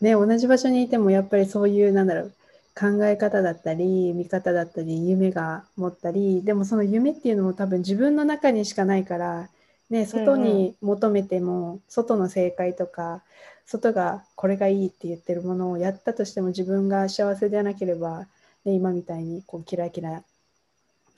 [0.01, 2.33] ね同じ場所にいてもやっぱりそういうなんだろう
[2.79, 9.49] 考え方だったり見方だったり夢が持ったりでもその夢っていうのも多分自分の中にしかないから、
[9.93, 13.23] ね、外に求めても外の正解とか
[13.67, 18.21] 外がこれがいいって言ってるものをやったとしても自分が幸せでなければ、
[18.65, 20.23] ね、今みたいにこうキラキラ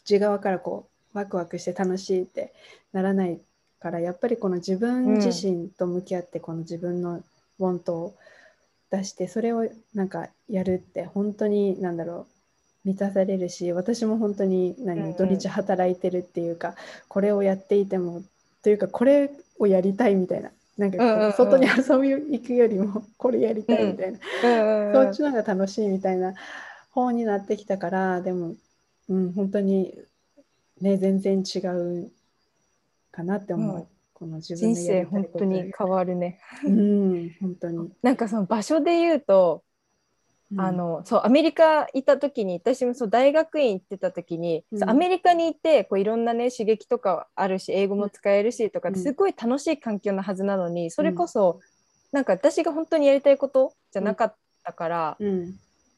[0.04, 2.52] 内側からこうワクワクして楽しいって
[2.92, 3.38] ならない
[3.78, 7.22] からやっぱりこの自分自身と向き合ってこの自分の
[7.60, 8.14] ウォントを
[8.90, 12.26] 出してそれをなんかやるって本当に何だろ
[12.84, 16.74] う満たされるし私も本当に何、土日働いてるっていうか
[17.06, 18.22] これをやっていても
[18.64, 20.50] というかこれをやりたいみたいな。
[20.76, 26.34] なんか外に遊びに行くよりも これやりたいみたいな、うんうんそっちの方が楽しいみたいな
[26.90, 28.56] 方になってきたからでも、
[29.08, 29.96] うん、本当に
[30.80, 32.10] ね全然違う
[33.12, 33.86] かなって思う、うん。
[34.14, 36.40] この自分人生本当に変わるね。
[36.64, 39.73] うん本当に、なんかその場所で言うと、うん
[40.56, 44.88] あのそうアメリカいた時に私もそう大学院行ってた時に、うん。
[44.88, 51.60] アメリカにいてこういろんなね刺激とかあるし英語も使えるしとかってうんすごい楽しい環境なはずなのに、それこそ
[52.12, 55.54] なんか私が本当にやりたいことじゃなかったから、うん。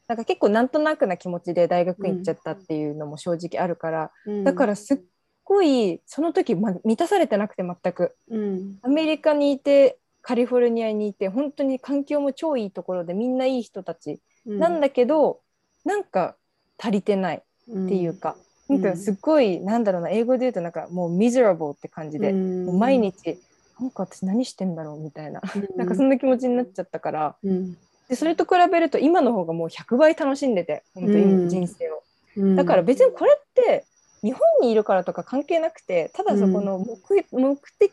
[0.07, 4.43] なんか結構なんとなくな気持ちで大学院行っちゃったっていうのも正直あるから、うん。
[4.43, 4.99] だからすっ
[5.43, 8.15] ごいその時、ま、満たされてなくて全く。
[8.29, 8.79] うん。
[8.81, 15.41] アメリカにいてカリフォルニアにいて本当に環境も超いいところでみんないい人たちなんだけど、
[15.85, 16.35] なんか
[16.77, 17.41] 足りてないっ
[17.87, 18.35] ていうか、
[18.69, 18.81] うん。
[18.81, 23.39] なんかすっごいなんだろうな英語で言うとなんかもう miserable って感じで、もう毎日
[23.79, 25.41] なんか私何してんだろうみたいな、
[25.77, 27.77] なんかそんな気持ちになっちゃったからうん。
[28.09, 31.49] でそれと比べると今の方がもう100倍楽しんでて本当にうん。
[31.49, 32.03] 人生を、
[32.37, 32.55] うん。
[32.55, 33.85] だから別にこれって
[34.23, 37.91] 日本にいるからとか関係なくてただそこの目,、目的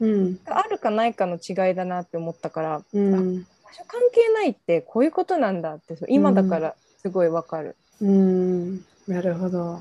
[0.00, 0.38] うん。
[0.44, 7.76] があるかないかの違いだなって思ったから、うん場所関係ないってこういうことなんだって今だからすごいわかる。
[8.00, 8.76] うん。
[9.06, 9.80] なるほど。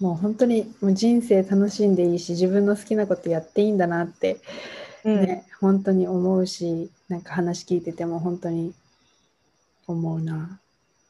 [0.00, 4.38] もう本当にもう人生楽しんでいいし自分の好きなことやっていいんだなって
[5.04, 5.22] うん。
[5.22, 8.72] ね、本当に思うしなんか話聞いてても本当に
[9.86, 10.60] 思うな。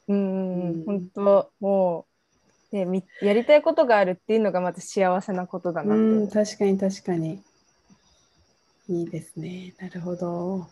[0.08, 0.82] うんううん。
[0.82, 2.06] ん、本当も
[2.72, 6.32] う、ね、みやりたいことがあるっていうのがまた幸せなことだなって。
[6.32, 7.42] 確かに確かに。
[8.88, 9.74] いいですね。
[9.78, 10.66] なるほど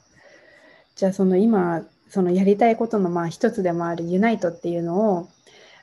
[0.97, 5.29] じゃあその今そのやりたいことのまあ一つでもあるユナイトっていうのを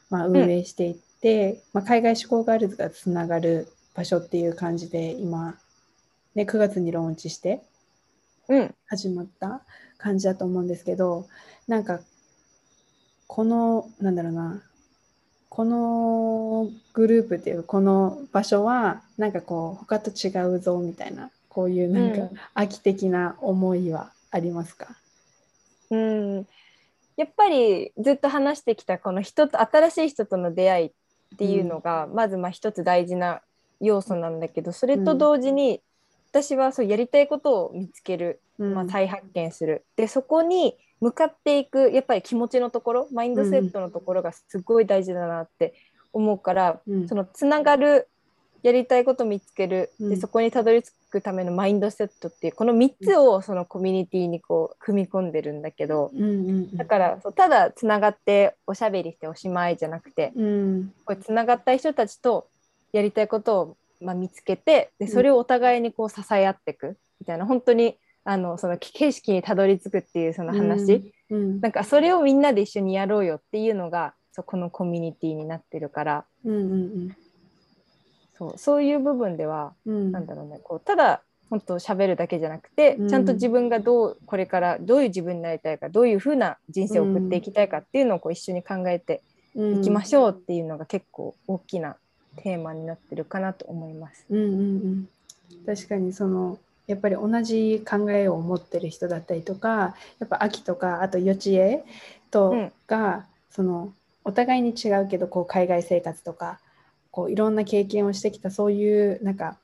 [0.09, 5.55] まあ運営していって、まあ、海外志向ガールズがつながる場所っていう感じで今、
[6.35, 7.61] ね、9月にローンチして
[8.49, 8.75] うん。
[8.87, 9.61] 始まった
[9.97, 11.27] 感じだと思うんですけど
[11.67, 11.99] なんか
[13.27, 14.61] このなんだろうな
[15.49, 22.29] このグループっていうこの場所はなんかこう他と違うぞみたいなこういうなんかうん。
[22.55, 24.95] 秋的な思いはありますか、うん、
[27.15, 30.91] やっぱりずっと話してきたこの人と新しい人との出会いっ
[31.37, 33.41] ていうのが、まずまあ一つ大事な
[33.79, 35.81] 要素なんだけどそれと同時に、
[36.31, 38.73] 私はそうやりたいことを見つける、うん。
[38.73, 39.85] まあ、再発見する。
[39.95, 45.73] でそこに向かっていくやっぱり気持ちのところマインドセットのところがすごい大事だなって
[46.11, 47.07] 思うから、うん。
[47.07, 48.07] そのつながる
[48.63, 50.09] やりたいこと見つける、うん。
[50.09, 60.93] でそこにたどり着くためのマインドセットっていうこの3つをそのコミュニティにこう組み込んでるんだけどうんうんだからそうただつながっておしゃべりしておしまいじゃなくてうん。
[61.05, 62.47] これつながった人たちと
[62.91, 67.95] やりたいことを、まあ、見つけてでそれをお互いにこう支え合っていくみたいな本当に
[68.25, 71.61] あのその景色にたどり着くっていうその話、うん。
[71.61, 76.25] なんかそれをみんなで一緒にやろうよっていうのがそうこのコミュニティになってるから。
[76.43, 77.15] うんうん
[78.37, 80.11] そうそういう部分ではうん。
[80.11, 83.09] なんだろうねこうただ本当喋るだけじゃなくて、うん。
[83.09, 89.21] ちゃんと自分がどうこれからどういう自分になりたいかどういうふうな人生を送っていきたいかっていうのをこう一緒に考えて
[89.55, 89.79] うん。
[89.79, 91.95] いきましょうっていうのが結構大きな
[92.37, 94.25] テーマになってるかなと思います。
[94.29, 95.09] うんうんうん、
[95.65, 96.57] 確かにその
[96.87, 101.83] やっぱり同じ考えを持ってる人だったりとかやっぱ秋とかあと幼稚園
[102.31, 102.71] とうん。
[102.87, 103.93] が、その
[104.25, 106.59] お互いに違うけどこう海外生活とか
[107.13, 109.59] こういろんな経験をしてきたそういうなんか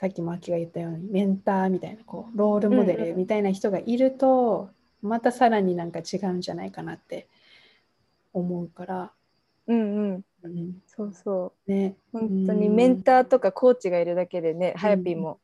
[0.00, 4.70] さっきも秋が言ったようにメンターみたいなこうロールモデうんうんルみたいな人がいると、
[5.02, 7.28] またさらになんか違うんじゃないかなって
[8.32, 9.12] 思うから、
[9.66, 11.70] うんうん、うん、そうそう。
[11.70, 11.94] ね。
[12.10, 12.74] 本当にうん。
[12.74, 15.40] メンターとかコーチがいるだけでね、はやぴーも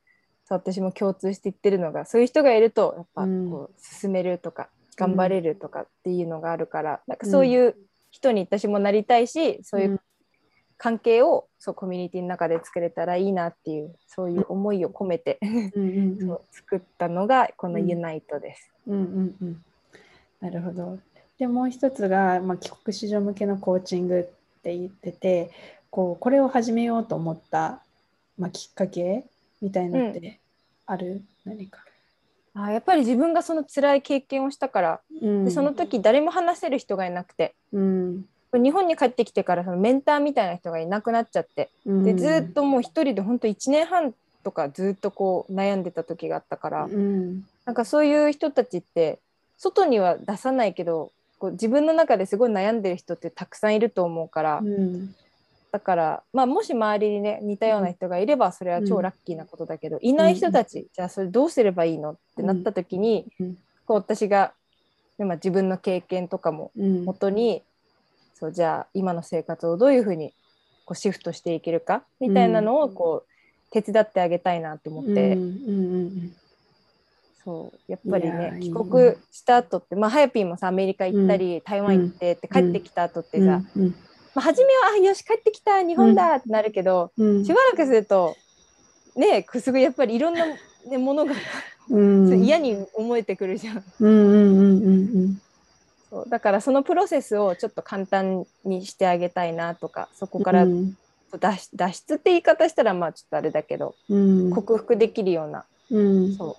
[0.47, 3.51] そう私も共通して言ってるのがそういう人がいるとやっぱうん。
[3.51, 7.77] こう進めるとか頑張れるとかっていうのがあるから、なんかそういう
[8.11, 10.01] 人に私もなりたいし、そういう
[10.85, 15.41] 関係をそうコミュニティの中で作れたらいいなっていうそういう思いを込めて、
[16.53, 18.70] 作ったのがこのユナイトです。
[18.87, 19.64] うんうんうん、
[20.43, 20.99] なるほど。
[21.39, 24.22] でもう一つが、まあ、帰国子女向けのコーチングっ
[24.62, 25.53] て言ってて
[25.89, 27.80] こうこれを始めようと思った、
[28.37, 29.24] まあ、きっかけ
[29.62, 30.39] みたいなのって
[30.85, 31.80] ある、何か、
[32.53, 35.45] あやっぱり自分がその辛い経験をしたから、うん。
[35.47, 37.55] でその時誰も話せる人がいなくて。
[37.72, 38.26] うん
[38.59, 47.45] 日本に帰ってきてからそのメンターみたいな人がいなくなっちゃってうん、でずっともう一人で本当1年半とかずっとこう悩んでた時があったから、うん。
[47.65, 49.19] なんかそういう人たちって
[49.57, 55.15] 外には出さないけどこう自分の中ですごい悩んでる人ってたくさんいると思うから、うん。
[55.73, 63.59] だから、まあ、もし周りにね似たような人がいればそれは超ラッキーなことだけど、いない人たち、じゃあそれどうすればいいのってなった時に、うん。
[63.87, 64.53] こう私が、
[65.19, 67.05] でまあ、自分の経験とかもうん。
[67.05, 67.63] 元に
[68.53, 70.33] じゃあ今の生活をどういうふうに
[70.85, 73.29] こうシフトしていけるかみたいなのをこう
[73.71, 76.33] 手伝ってあげたいなと思って、うんうん
[77.45, 83.83] そうやっぱりね帰国した後ってまあはやぴーもさアメリカ行ったり、台湾行ってって帰ってきた後ってさ、うん。
[83.83, 83.95] うん。
[84.35, 87.45] まあ、初めはあよし帰ってきた日本だってなるけど、うん。
[87.45, 88.35] しばらくすると
[89.15, 90.47] ねくすぐやっぱりいろんな、
[90.89, 91.35] ね、ものが
[91.91, 92.33] うん。
[92.43, 93.85] 嫌に思えてくるじゃん。
[96.15, 96.31] うんうんうんうんそう。
[96.31, 100.97] だからそのプロセスをちょっと簡単にしてあげたいなとかそこうんからうん。
[101.41, 104.51] 脱出脱出って言い方したらまあちょっとあれだけど、うん。
[104.51, 106.33] 克服できるようなうん。
[106.35, 106.57] そ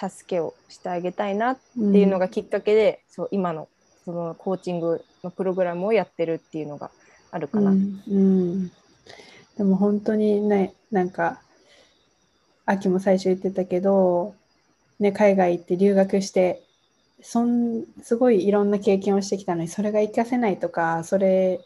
[0.00, 3.68] う助けをしてあげたいなっうんていうのがきっかけで、そう今の
[4.04, 6.90] そのコーチングのプログラムをやってるっていうのが
[7.30, 7.70] あるかな。
[7.70, 8.02] うん。
[8.08, 8.72] うん。
[9.56, 11.40] でも本当にねなんか
[12.66, 14.34] 秋も最初言ってたけど、
[14.98, 16.63] ね、海外行って留学して
[17.24, 21.58] そんすごいいろんな経験をしてきたのにそれが活かせないとかそれ、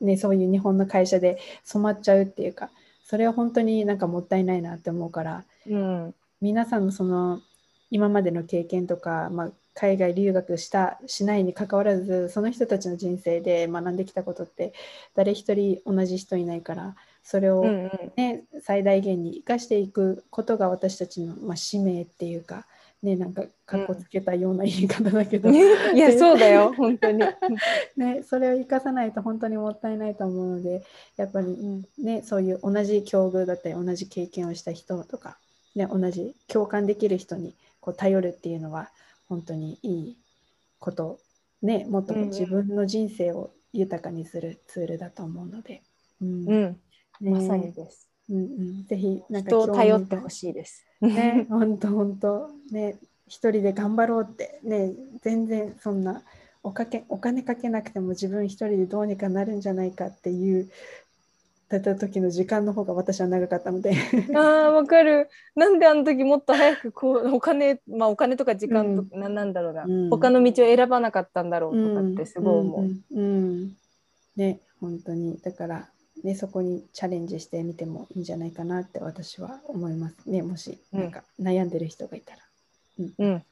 [0.00, 2.70] ね、そういう日本の会社で染まっちゃうっていうか
[3.04, 6.14] それは本当になんかもったいないなって思うからうん。
[6.40, 7.42] 皆さんのその
[7.90, 14.72] 今までの経験とか、まあ、海外留学したしないにかかわらずその人たちの人生で学んできたことって
[15.14, 18.12] 誰一人同じ人いないからそれを、うんうん。
[18.16, 22.66] ね最大限に生かしていくことが私たちの、まあ、使命っていうか、
[23.02, 25.56] ね、なんかかっこつけたような言い方だけど、い
[25.98, 27.20] やそうだよ本当に。
[27.96, 30.82] ね、それを生かさないと本当にもったいないと思うので
[31.16, 31.84] やっぱりうん。
[31.98, 35.38] ね、そういう同じ境遇だったり同じ経験をした人とか、
[35.76, 38.90] ね、同じ共感できる人にこう頼るっていうのは
[39.28, 40.18] 本当にいい
[40.80, 41.20] こと、
[41.62, 42.28] ね、もっとうんうん。
[42.30, 45.82] 自分の人生を豊かにするツールだと思うので、
[46.20, 46.28] うん。
[46.28, 46.80] うん。
[47.20, 47.30] ね。
[47.30, 48.08] まさにです。
[48.28, 48.40] うんう
[48.82, 50.84] ん、ぜひなんか人を頼っていほしいです。
[51.00, 54.92] ね、本当本当ね、一人で頑張ろうってね、
[55.22, 56.22] 全然そんな
[56.62, 60.70] おかけお金かけなくても自分一人でどうにかなるんじゃないかっていう
[61.68, 63.92] たた時の時間の方が私は長かったので、
[64.34, 65.28] ああわかる。
[65.54, 72.82] なんであの時もっと早くこうお金まあお金とか時間とか、ななんだろうな、うん他の道を選ばなかったんだろうとかってすごい思う。
[72.84, 73.76] んうんうん
[74.36, 75.88] ね、本当にだから
[76.24, 80.42] ねそこにチャレンジしてみてもいいんじゃないかなって私は思いますね。
[80.42, 82.47] もしうんなんか悩んでる人がいたら。
[83.18, 83.42] うん。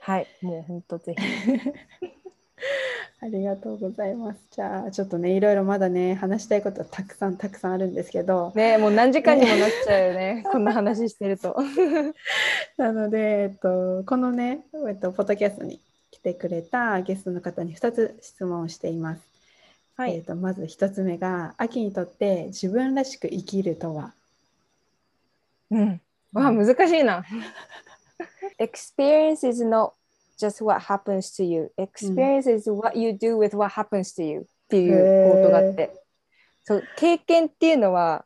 [0.00, 1.22] はいもう本当ぜひ。
[3.20, 4.38] ありがとうございます。
[4.50, 11.56] じゃあちょっとねいろいろまだね話したいことはたくさんたくさんあるんですけど、ねもう何時間にもなっちゃうよね こんな話してると。
[12.76, 15.80] なので、えっと、このね、えっと、ポッドキャストに
[16.10, 19.22] 来てくれたゲストの方に2つ質問をしています。
[19.96, 20.16] はい。
[20.16, 24.12] えっと、まず1つ目が、秋にとって自分らしく生きるとは
[25.70, 26.00] うん。
[26.32, 27.24] わあ難しいな。
[28.58, 29.92] Experience is not
[30.38, 31.70] just what happens to you.
[31.76, 35.90] Experience is what you do with what happens to you っていうコートがあって。
[36.64, 38.24] そう経験っていうのは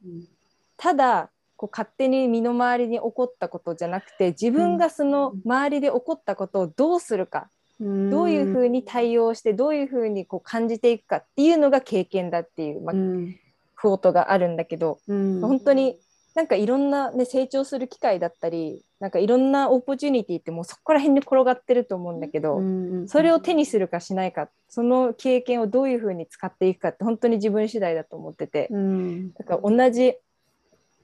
[0.76, 7.50] ただこう勝手に身の回りに起こったことじゃなくて自分がその周りで起こったことをどうするか、
[7.80, 13.36] どういうふうに対応してどういうふうにこう感じていくかっていうのが経験だっていう、まあうん。
[13.74, 15.40] クォートがあるんだけど、うん。
[15.40, 15.98] 本当に
[16.34, 28.68] なんかいろんな、ね、成長する機会だったりなんかいろんなオポチュニティってもうそこら辺に転がってると思うんだけど、うんそれを手にするかしないかその経験をどういうふうに使っていくかって本当に自分次第だと思ってて。
[28.70, 29.32] うん。
[29.34, 30.14] だから同じ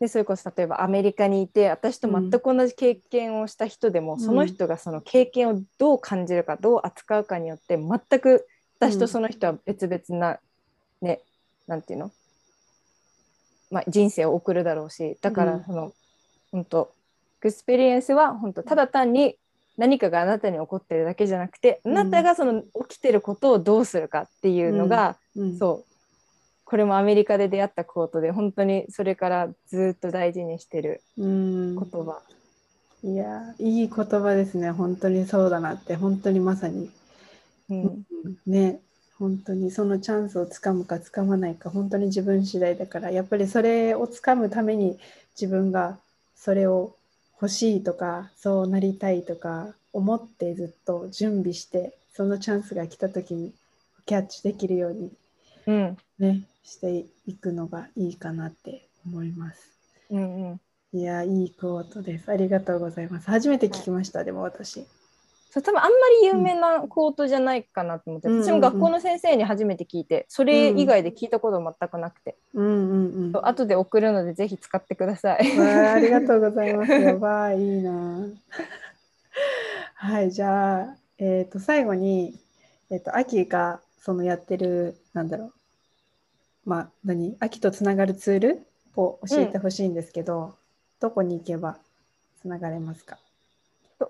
[0.01, 4.21] でそれこそ例えばアメリカにいて私と全く同じ経験をした人でも、ん。
[4.21, 8.47] その人がその経験をどう感じるかどう扱うかによって全く
[8.81, 10.41] 私とその人は別々な、
[11.01, 11.21] ね
[11.67, 12.11] なんていうの、
[13.71, 15.49] まあ、人生を送るだろうしだかうん。
[15.61, 15.93] らその、
[16.51, 19.37] 本当 experience は本当ただ単に
[19.77, 21.99] 何かがあなたに起こってるだけじゃなくて、うん。
[21.99, 25.59] あなたがその起きてることをどうするかっていうのが、うん。
[25.59, 25.95] そう。
[26.65, 31.75] これもアメリカで出会った quote で本当にそれからずっと大事にしてるうん。
[31.75, 32.23] 言葉、
[33.03, 36.91] いやいい言葉ですね本当にそうだなって本当にまさに。
[37.69, 38.07] うん。
[38.47, 38.81] ね。
[39.19, 44.99] 本当にそのチャンスをつかむかつかまないか本当に自分次第だからやっぱりそれをつかむために
[45.39, 45.99] 自分が
[46.35, 46.97] それを
[47.41, 53.53] 欲しいとかそうなりたいとか思ってずっと準備してそのチャンスが来た時に
[54.07, 55.13] キャッチできるように
[55.67, 59.71] うんねしていくのがいいかなって思います。
[60.11, 60.61] うんうん
[60.93, 62.31] いやいいクオートです。
[62.31, 63.29] ありがとうございます。
[63.29, 64.87] 初めて聞きましたでも私。
[65.55, 65.91] そう多分あんま
[66.21, 73.47] り有名なコートじゃないかなと思って、うん私も学校の先生に初めて聞いてそれ以外で聞いたこと全くなくて、うんうんうん。
[73.47, 75.57] 後で送るのでぜひ使ってください。
[75.57, 76.91] わあありがとうございます。
[76.99, 78.27] やばい、いいな。
[79.95, 82.37] はい、じゃあ、えっ、と、最後に、
[82.91, 85.53] えっ、と、秋がそのやってる、なんだろう。
[86.65, 87.37] まあ、何？
[87.39, 90.57] 秋とつながるツールを教えてほしいんですけど、
[90.99, 91.79] どこに行けば
[92.41, 93.19] つながれますか？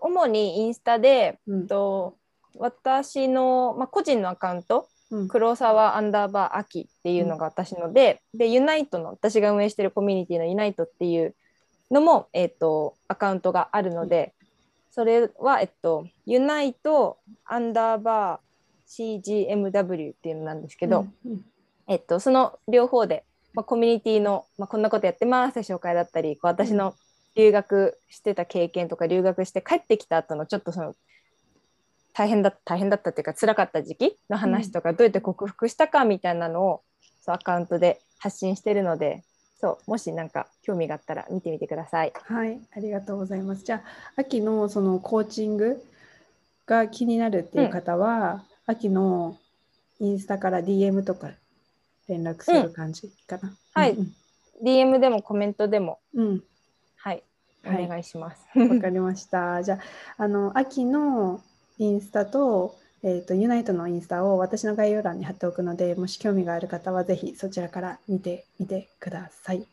[0.01, 1.67] 主にインスタでうん。
[1.67, 2.17] と
[2.57, 5.29] 私の、まあ、個人のアカウントうん。
[5.29, 11.35] 黒沢アンダーバー秋っていうのが私ので、でユナイトの私が運営してるコミュニティのユナイトっていう
[11.91, 14.35] のも、えっとアカウントがあるので、
[14.91, 21.45] それは、えっと、ユナイトアンダーバー CGMW っていうのなんですけど、うん。
[21.87, 26.95] えっと、その両方で、まあ、コミュニティの、まあ、こんなことやってますって紹介だったりこう私の
[27.37, 30.95] 留学してた経験とか留学して帰ってきた後のちょっとその
[32.13, 36.83] 大変だ大変だったっていうか辛かった時期の話とか、どうやって克服したかみたいなのを
[37.21, 39.25] そうアカウントで発信してるので
[39.61, 42.13] そうもしなんか興味があったら見てみてください。
[42.15, 43.65] はい、ありがとうございます。
[43.65, 45.83] じゃあ、秋のそのコーチング
[46.67, 49.39] が気になるっていう方は、秋の
[50.01, 51.31] インスタから DM とか
[52.09, 53.57] 連絡する感じかな？
[53.73, 54.13] はいうん
[54.63, 56.45] DM でもコメントでも、うん。
[57.65, 58.45] はい、おはい願いします。
[58.55, 59.63] う んわかりました。
[59.63, 59.79] じゃ
[60.19, 61.41] あ、あの、秋の
[61.79, 69.67] インスタと、えっと、ユナイトのインスタを私の概要欄に貼っておくので、もし興味がある方はぜひそちらから見てみてください。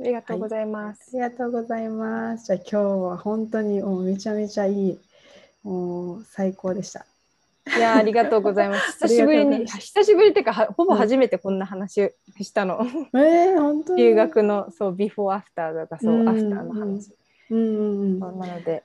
[0.00, 1.10] ありがとうございます。
[1.10, 2.46] ありがとうございます。
[2.46, 2.76] じゃあ今日
[3.10, 4.98] は本当にもうめちゃめちゃいい、
[5.62, 7.04] もう最高でした。
[7.76, 9.04] いやーありがとうございます。
[9.04, 12.80] あ 久しぶりに久しぶりっていうかはほぼ初めてこんな話したの。
[13.14, 14.02] えー、本当に？
[14.02, 17.12] 留学のそうビフォーアフターとかそう、うんアフターの話。
[17.52, 18.20] うんうんうん。
[18.20, 18.82] そうなので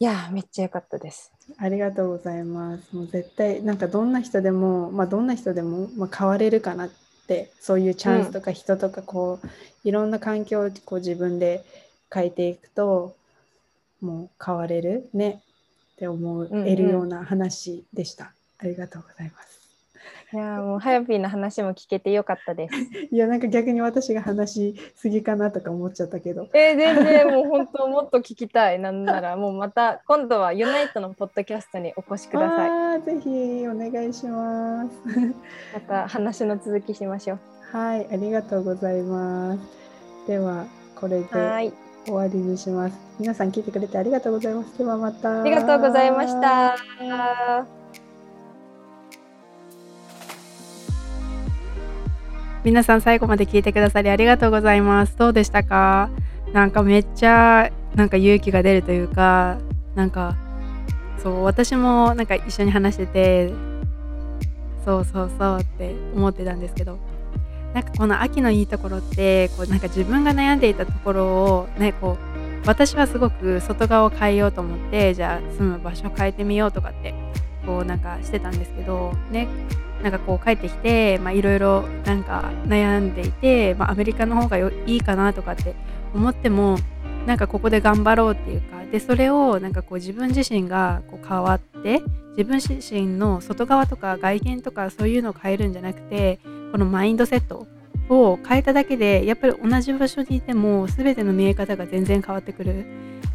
[0.00, 1.30] いやーめっちゃ良かったです。
[1.58, 2.96] ありがとうございます。
[2.96, 6.90] もう絶対なんかどんな人でも、まあどんな人でも、まあ、変われるかなっ
[7.26, 11.64] て、そういうチャンスとか人とかこう、いろんな環境をこう自分で
[12.12, 13.14] 変えていくと、
[14.00, 15.42] もう変われるね
[15.94, 18.32] って思うんえるような話でした。
[18.58, 19.59] ありがとうございます。
[20.32, 22.74] いやーもうハヤピーの話も聞けてよかったです。
[23.10, 26.46] いや、なんか逆に私が話しすぎかなとか思っちゃったけど。
[26.52, 28.78] えー、全然もう本当もっと聞きたい。
[28.78, 32.68] なんならもうまた今度はユナイトのポッドキャストにお越しください。
[32.70, 34.90] あーぜひお願いします。
[35.74, 37.38] また話の続きしましょう。
[37.76, 39.60] はい、ありがとうございます。
[40.28, 40.64] では、
[40.94, 41.72] これで。
[42.06, 42.98] 終わりにします。
[43.18, 44.78] 皆さん聞いてくれてありがとうございます。
[44.78, 45.42] ではまた。
[45.42, 47.79] ありがとうございました。
[52.62, 55.16] 皆さん最後まで聞いてくださりありがとうございます。
[55.16, 56.10] どうでしたか？
[56.52, 59.58] なんかめっちゃなんか勇気が出るというか
[59.94, 60.36] なんか
[61.22, 63.50] そう私もなんか一緒に話してて
[64.84, 66.98] そうそうそうって思ってたんですけど
[67.72, 72.18] なんかこの秋のいいところってこうなんか自分が悩んでいたところをねこ
[72.64, 77.14] う私はすごく外側を変えようと思ってじゃあ住む場所を変えてみようとかって
[77.64, 79.48] こうなんかしてたんですけどね
[80.02, 85.74] なんかこう帰ってきてまあいろいろなんか悩んでいて、まあ、アメリカの方がいいかなとかって
[86.14, 86.78] 思っても
[87.26, 92.02] なんかここで頑張ろうっていうかでそれをなんかこう自分自身がこう変わって
[92.36, 96.40] 自分自身の外側とか外見とかそういうのを変えるんじゃなくて
[96.72, 97.66] このマインドセット
[98.08, 102.84] を変えただけでやっぱり同じ場所にいても全ての見え方が全然変わってくる。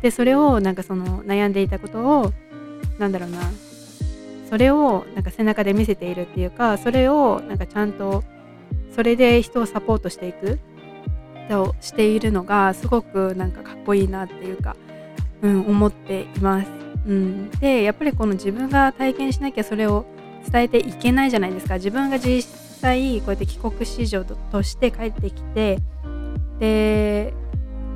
[0.01, 2.33] でそれをなんかその悩んでいたことを
[2.99, 3.39] なんだろうな
[4.49, 8.23] それをなんか背中で見せているっていうかそれをなんかちゃんと
[8.95, 10.59] それで人をサポートしていく
[11.51, 14.75] をしているのがすごくなんかかっこいいなっていうか、
[15.41, 16.69] うん、思っています。
[17.05, 20.05] うん、でやっぱりこの自分が体験しなきゃそれを
[20.51, 22.41] 伝えていけないじゃないですか自分が実
[22.81, 25.77] 際こうやって帰国子女として帰ってきて
[26.59, 27.33] で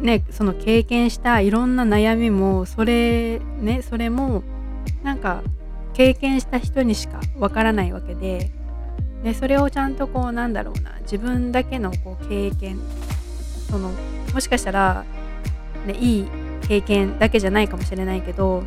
[0.01, 4.43] ねその経験したいろんな悩みもそれねそれも
[5.01, 5.41] なんか
[5.99, 8.49] 経験した人にしかわからないわけで
[9.21, 12.79] でそれをちゃんとこうなんだろうな自分だけのこう経験
[13.69, 13.91] その
[14.33, 15.03] もしかしたら、
[15.85, 16.27] ね、いい
[16.69, 18.63] 経験だけじゃないかもしれないけど、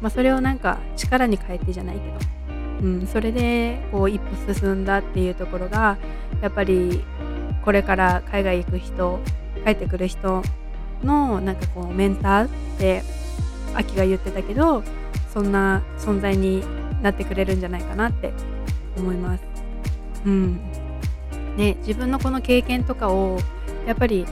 [0.00, 2.36] まあ、それをなんか力に変えてじゃないけど
[2.82, 5.96] うん、それでこう一歩進んだっていうところが
[6.40, 7.02] やっぱり
[7.64, 9.18] これから海外行く人
[9.64, 10.42] 帰ってくる人
[11.02, 12.48] のなんかこうメンターっ
[12.78, 13.02] て
[13.74, 14.84] 秋が言ってたけど
[15.36, 16.64] そんな存在に
[17.02, 18.32] なってくれるんじゃないかなって
[18.96, 19.44] 思います。
[20.24, 20.58] うん
[21.58, 23.38] ね、自分のこの経験とかを
[23.86, 24.24] やっぱり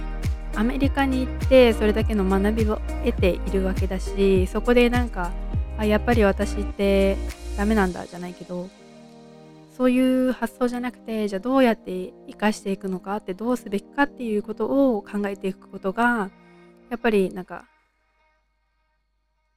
[0.55, 5.31] アメリカに行ってそれだけの学びを得ているわけだしそこでなんか
[5.77, 7.19] あやっぱり私って
[7.59, 8.71] ダメなんだじゃないけど
[9.77, 16.31] そういう発想じゃなくてじゃあどうやって生かしていくのかってどうすべきかっていうことを考えていくことが
[16.89, 17.67] やっぱりなんか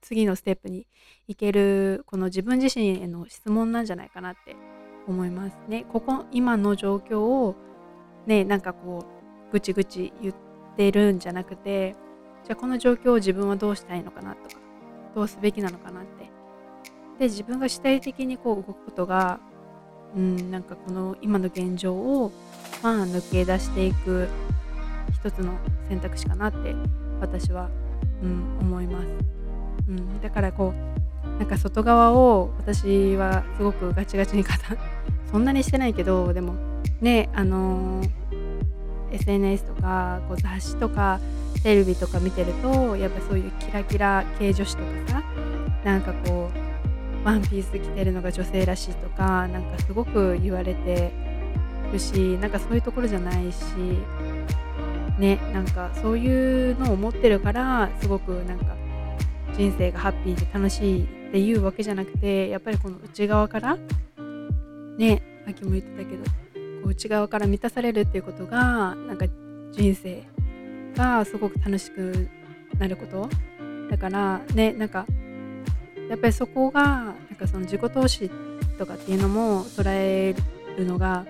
[0.02, 0.88] 次のステップに
[1.28, 4.56] 行けるこの自分自身への質問なんじゃないかなって
[5.08, 5.86] 思いますね。
[5.92, 7.56] ここ今の状況を
[8.26, 9.06] ねなんかこ
[9.50, 10.36] うぐちぐち言っ
[10.76, 11.96] てるんじゃなくて
[12.44, 14.62] じゃあこの状況を自分はどうしたいのかなとか
[15.16, 16.30] どうすべきなのかなって
[17.20, 19.40] で自分が主体的にこう動くことが
[20.16, 22.32] うんなんかこの今の現状を
[22.82, 24.30] まあ抜け出していく
[25.14, 25.58] 一つの
[25.90, 26.76] 選択肢かなって
[27.20, 27.70] 私は、
[28.24, 29.08] うん、思います、
[29.90, 31.07] うん、だからこう
[31.40, 34.76] なんか外側を私はすごくガチガチに固
[35.32, 36.56] そんなにしてないけどでも
[37.02, 38.10] ねあのー
[39.12, 41.20] SNS とかこう雑誌とか
[41.64, 45.24] テレビとか見てるとやっぱそういうキラキラ系女子とかさ
[45.84, 46.50] なんかこ
[47.24, 51.12] うワンピース着てるのが女性らしいとかなんかすごく言われて
[51.92, 53.64] るしなんかそういうところじゃないし
[55.18, 58.76] ねなんかそういうのを思ってるからすごくなんか
[59.58, 63.76] 人生がハッピーで楽しいっていうわけじゃなくてやっぱりこの内側から
[64.98, 66.32] ねさっきも言ってたけどこ
[66.86, 69.26] う内側から満たされるっていうことがなんか
[69.72, 70.24] 人生
[70.96, 72.30] がすごく楽しく
[72.78, 73.30] なること
[73.90, 75.08] だからねなんか
[76.10, 78.30] やっぱりそこがなんかその自己投資
[78.78, 80.36] とかっていうのも捉え
[80.78, 81.26] るのが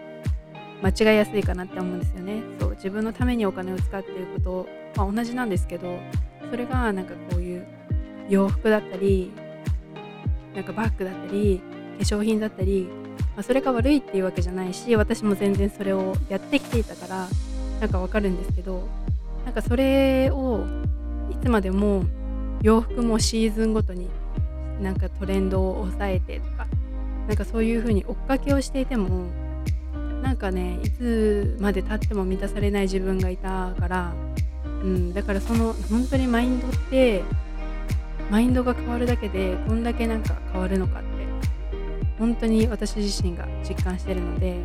[0.83, 2.43] 間違いやすいかなって思うんですよね。
[2.59, 5.97] そう自分のためにお金を使っていること、まあ、同じなんですけど
[6.51, 7.76] それがなんかこういう
[8.29, 9.31] 洋服だったり
[10.55, 11.61] なんかバッグだったり
[11.99, 12.87] 化粧品だったり、
[13.35, 17.27] まあ、それが悪いっていうわけじゃないし私も全然それをやってきていたから
[17.79, 18.87] なんかわかるんですけど
[19.45, 20.65] なんかそれを
[21.31, 22.03] いつまでも
[22.61, 24.09] 洋服もシーズンごとに
[24.81, 26.67] なんかトレンドを抑えてとか
[27.27, 29.27] なんかそういう風に追っかけをしていても
[30.21, 34.13] なんかねいつまでたっても満たされない自分がいたから、
[34.65, 37.23] うん、だからその本当にマインドって
[38.29, 41.07] マインドが変わるだけでこんだけなんか変わるのかって
[42.19, 44.57] 本当に私自身が実感してるので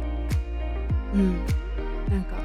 [1.15, 1.37] うん。
[2.11, 2.37] なんか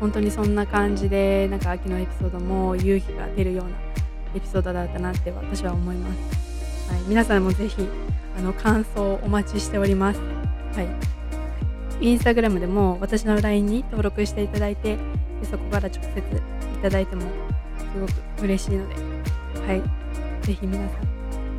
[0.00, 3.70] 本当にそんな感じでなんか秋のエピソードも勇気が出るような
[4.34, 7.86] エピソードだったなって私は思います、はい、皆さんもぜひ
[8.36, 10.20] あの感想をお待ちしております。
[10.74, 11.12] はい。
[12.00, 15.00] インスタグラムでも私の LINE に登録していただいてで
[15.48, 16.22] そこから直接い
[16.82, 18.06] ただいてもすご
[18.40, 18.94] く嬉しいので
[19.66, 20.01] はい。
[20.42, 21.12] ぜひ皆さん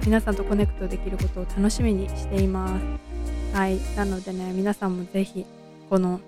[0.06, 3.56] 皆さんとコネクトできることを楽しみにしています。
[3.56, 3.80] はい。
[3.96, 5.46] なのでね皆さんもぜひ
[5.90, 6.20] この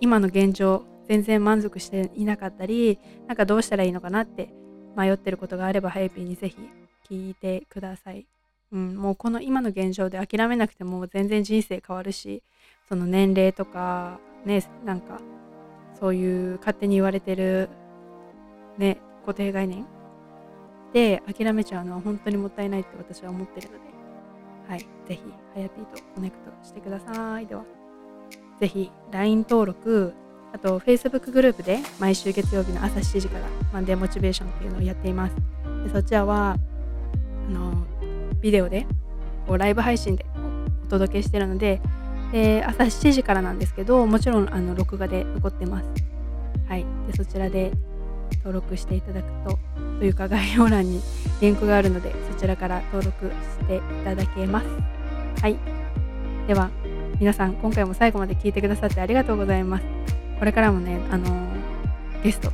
[0.00, 4.50] 今の現状全然満足していなかったりなんかどうしたらいいのかなって
[4.96, 6.56] 迷ってることがあればハイピーにぜひ
[7.08, 8.26] 聞いてください、
[8.72, 12.42] うん、もうこの今の現状で諦めなくても全然人生変わるし
[12.88, 15.20] その年齢とかねなんか
[15.98, 17.68] そういう勝手に言われてる
[18.78, 19.86] ね固定概念
[20.92, 23.92] で諦めちゃうのは本当にもったいないって私は思ってるので。
[24.68, 25.22] はいぜひ
[25.54, 27.46] はやぴーとコネクトしてください。
[27.46, 27.64] では
[28.60, 30.14] ぜひ LINE 登録
[30.52, 35.36] あと Facebook グループで毎週月曜日の朝7時からマンデーモチベーションっていうのをやっています。
[35.84, 36.56] でそちらは
[37.48, 37.84] あの
[38.40, 38.86] ビデオで
[39.46, 40.24] こうライブ配信で
[40.86, 41.80] お届けしてるので
[42.32, 45.88] で朝7時からなんですけどもちろんあの録画で残ってます。
[46.68, 47.72] はいでそちらで
[48.38, 49.58] 登録していただくと
[50.02, 51.00] というか概要欄に
[51.40, 54.66] リンクがあるのでそちらから登録していただけます。
[55.40, 55.56] はい。
[56.48, 56.70] では
[57.20, 59.84] 皆さん今回も最後まで聞いてくださってありがとうございます。
[60.40, 62.50] これからもねあのーゲスト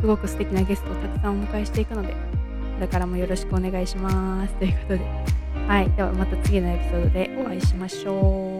[0.00, 2.16] すごく素敵なゲストをたくさんお迎えしていくのでこ
[2.80, 4.54] れからもよろしくお願いします。
[4.54, 5.04] ということで。
[5.68, 5.88] はい。
[5.92, 8.57] ではまた次のエピソードでお会いしましょう。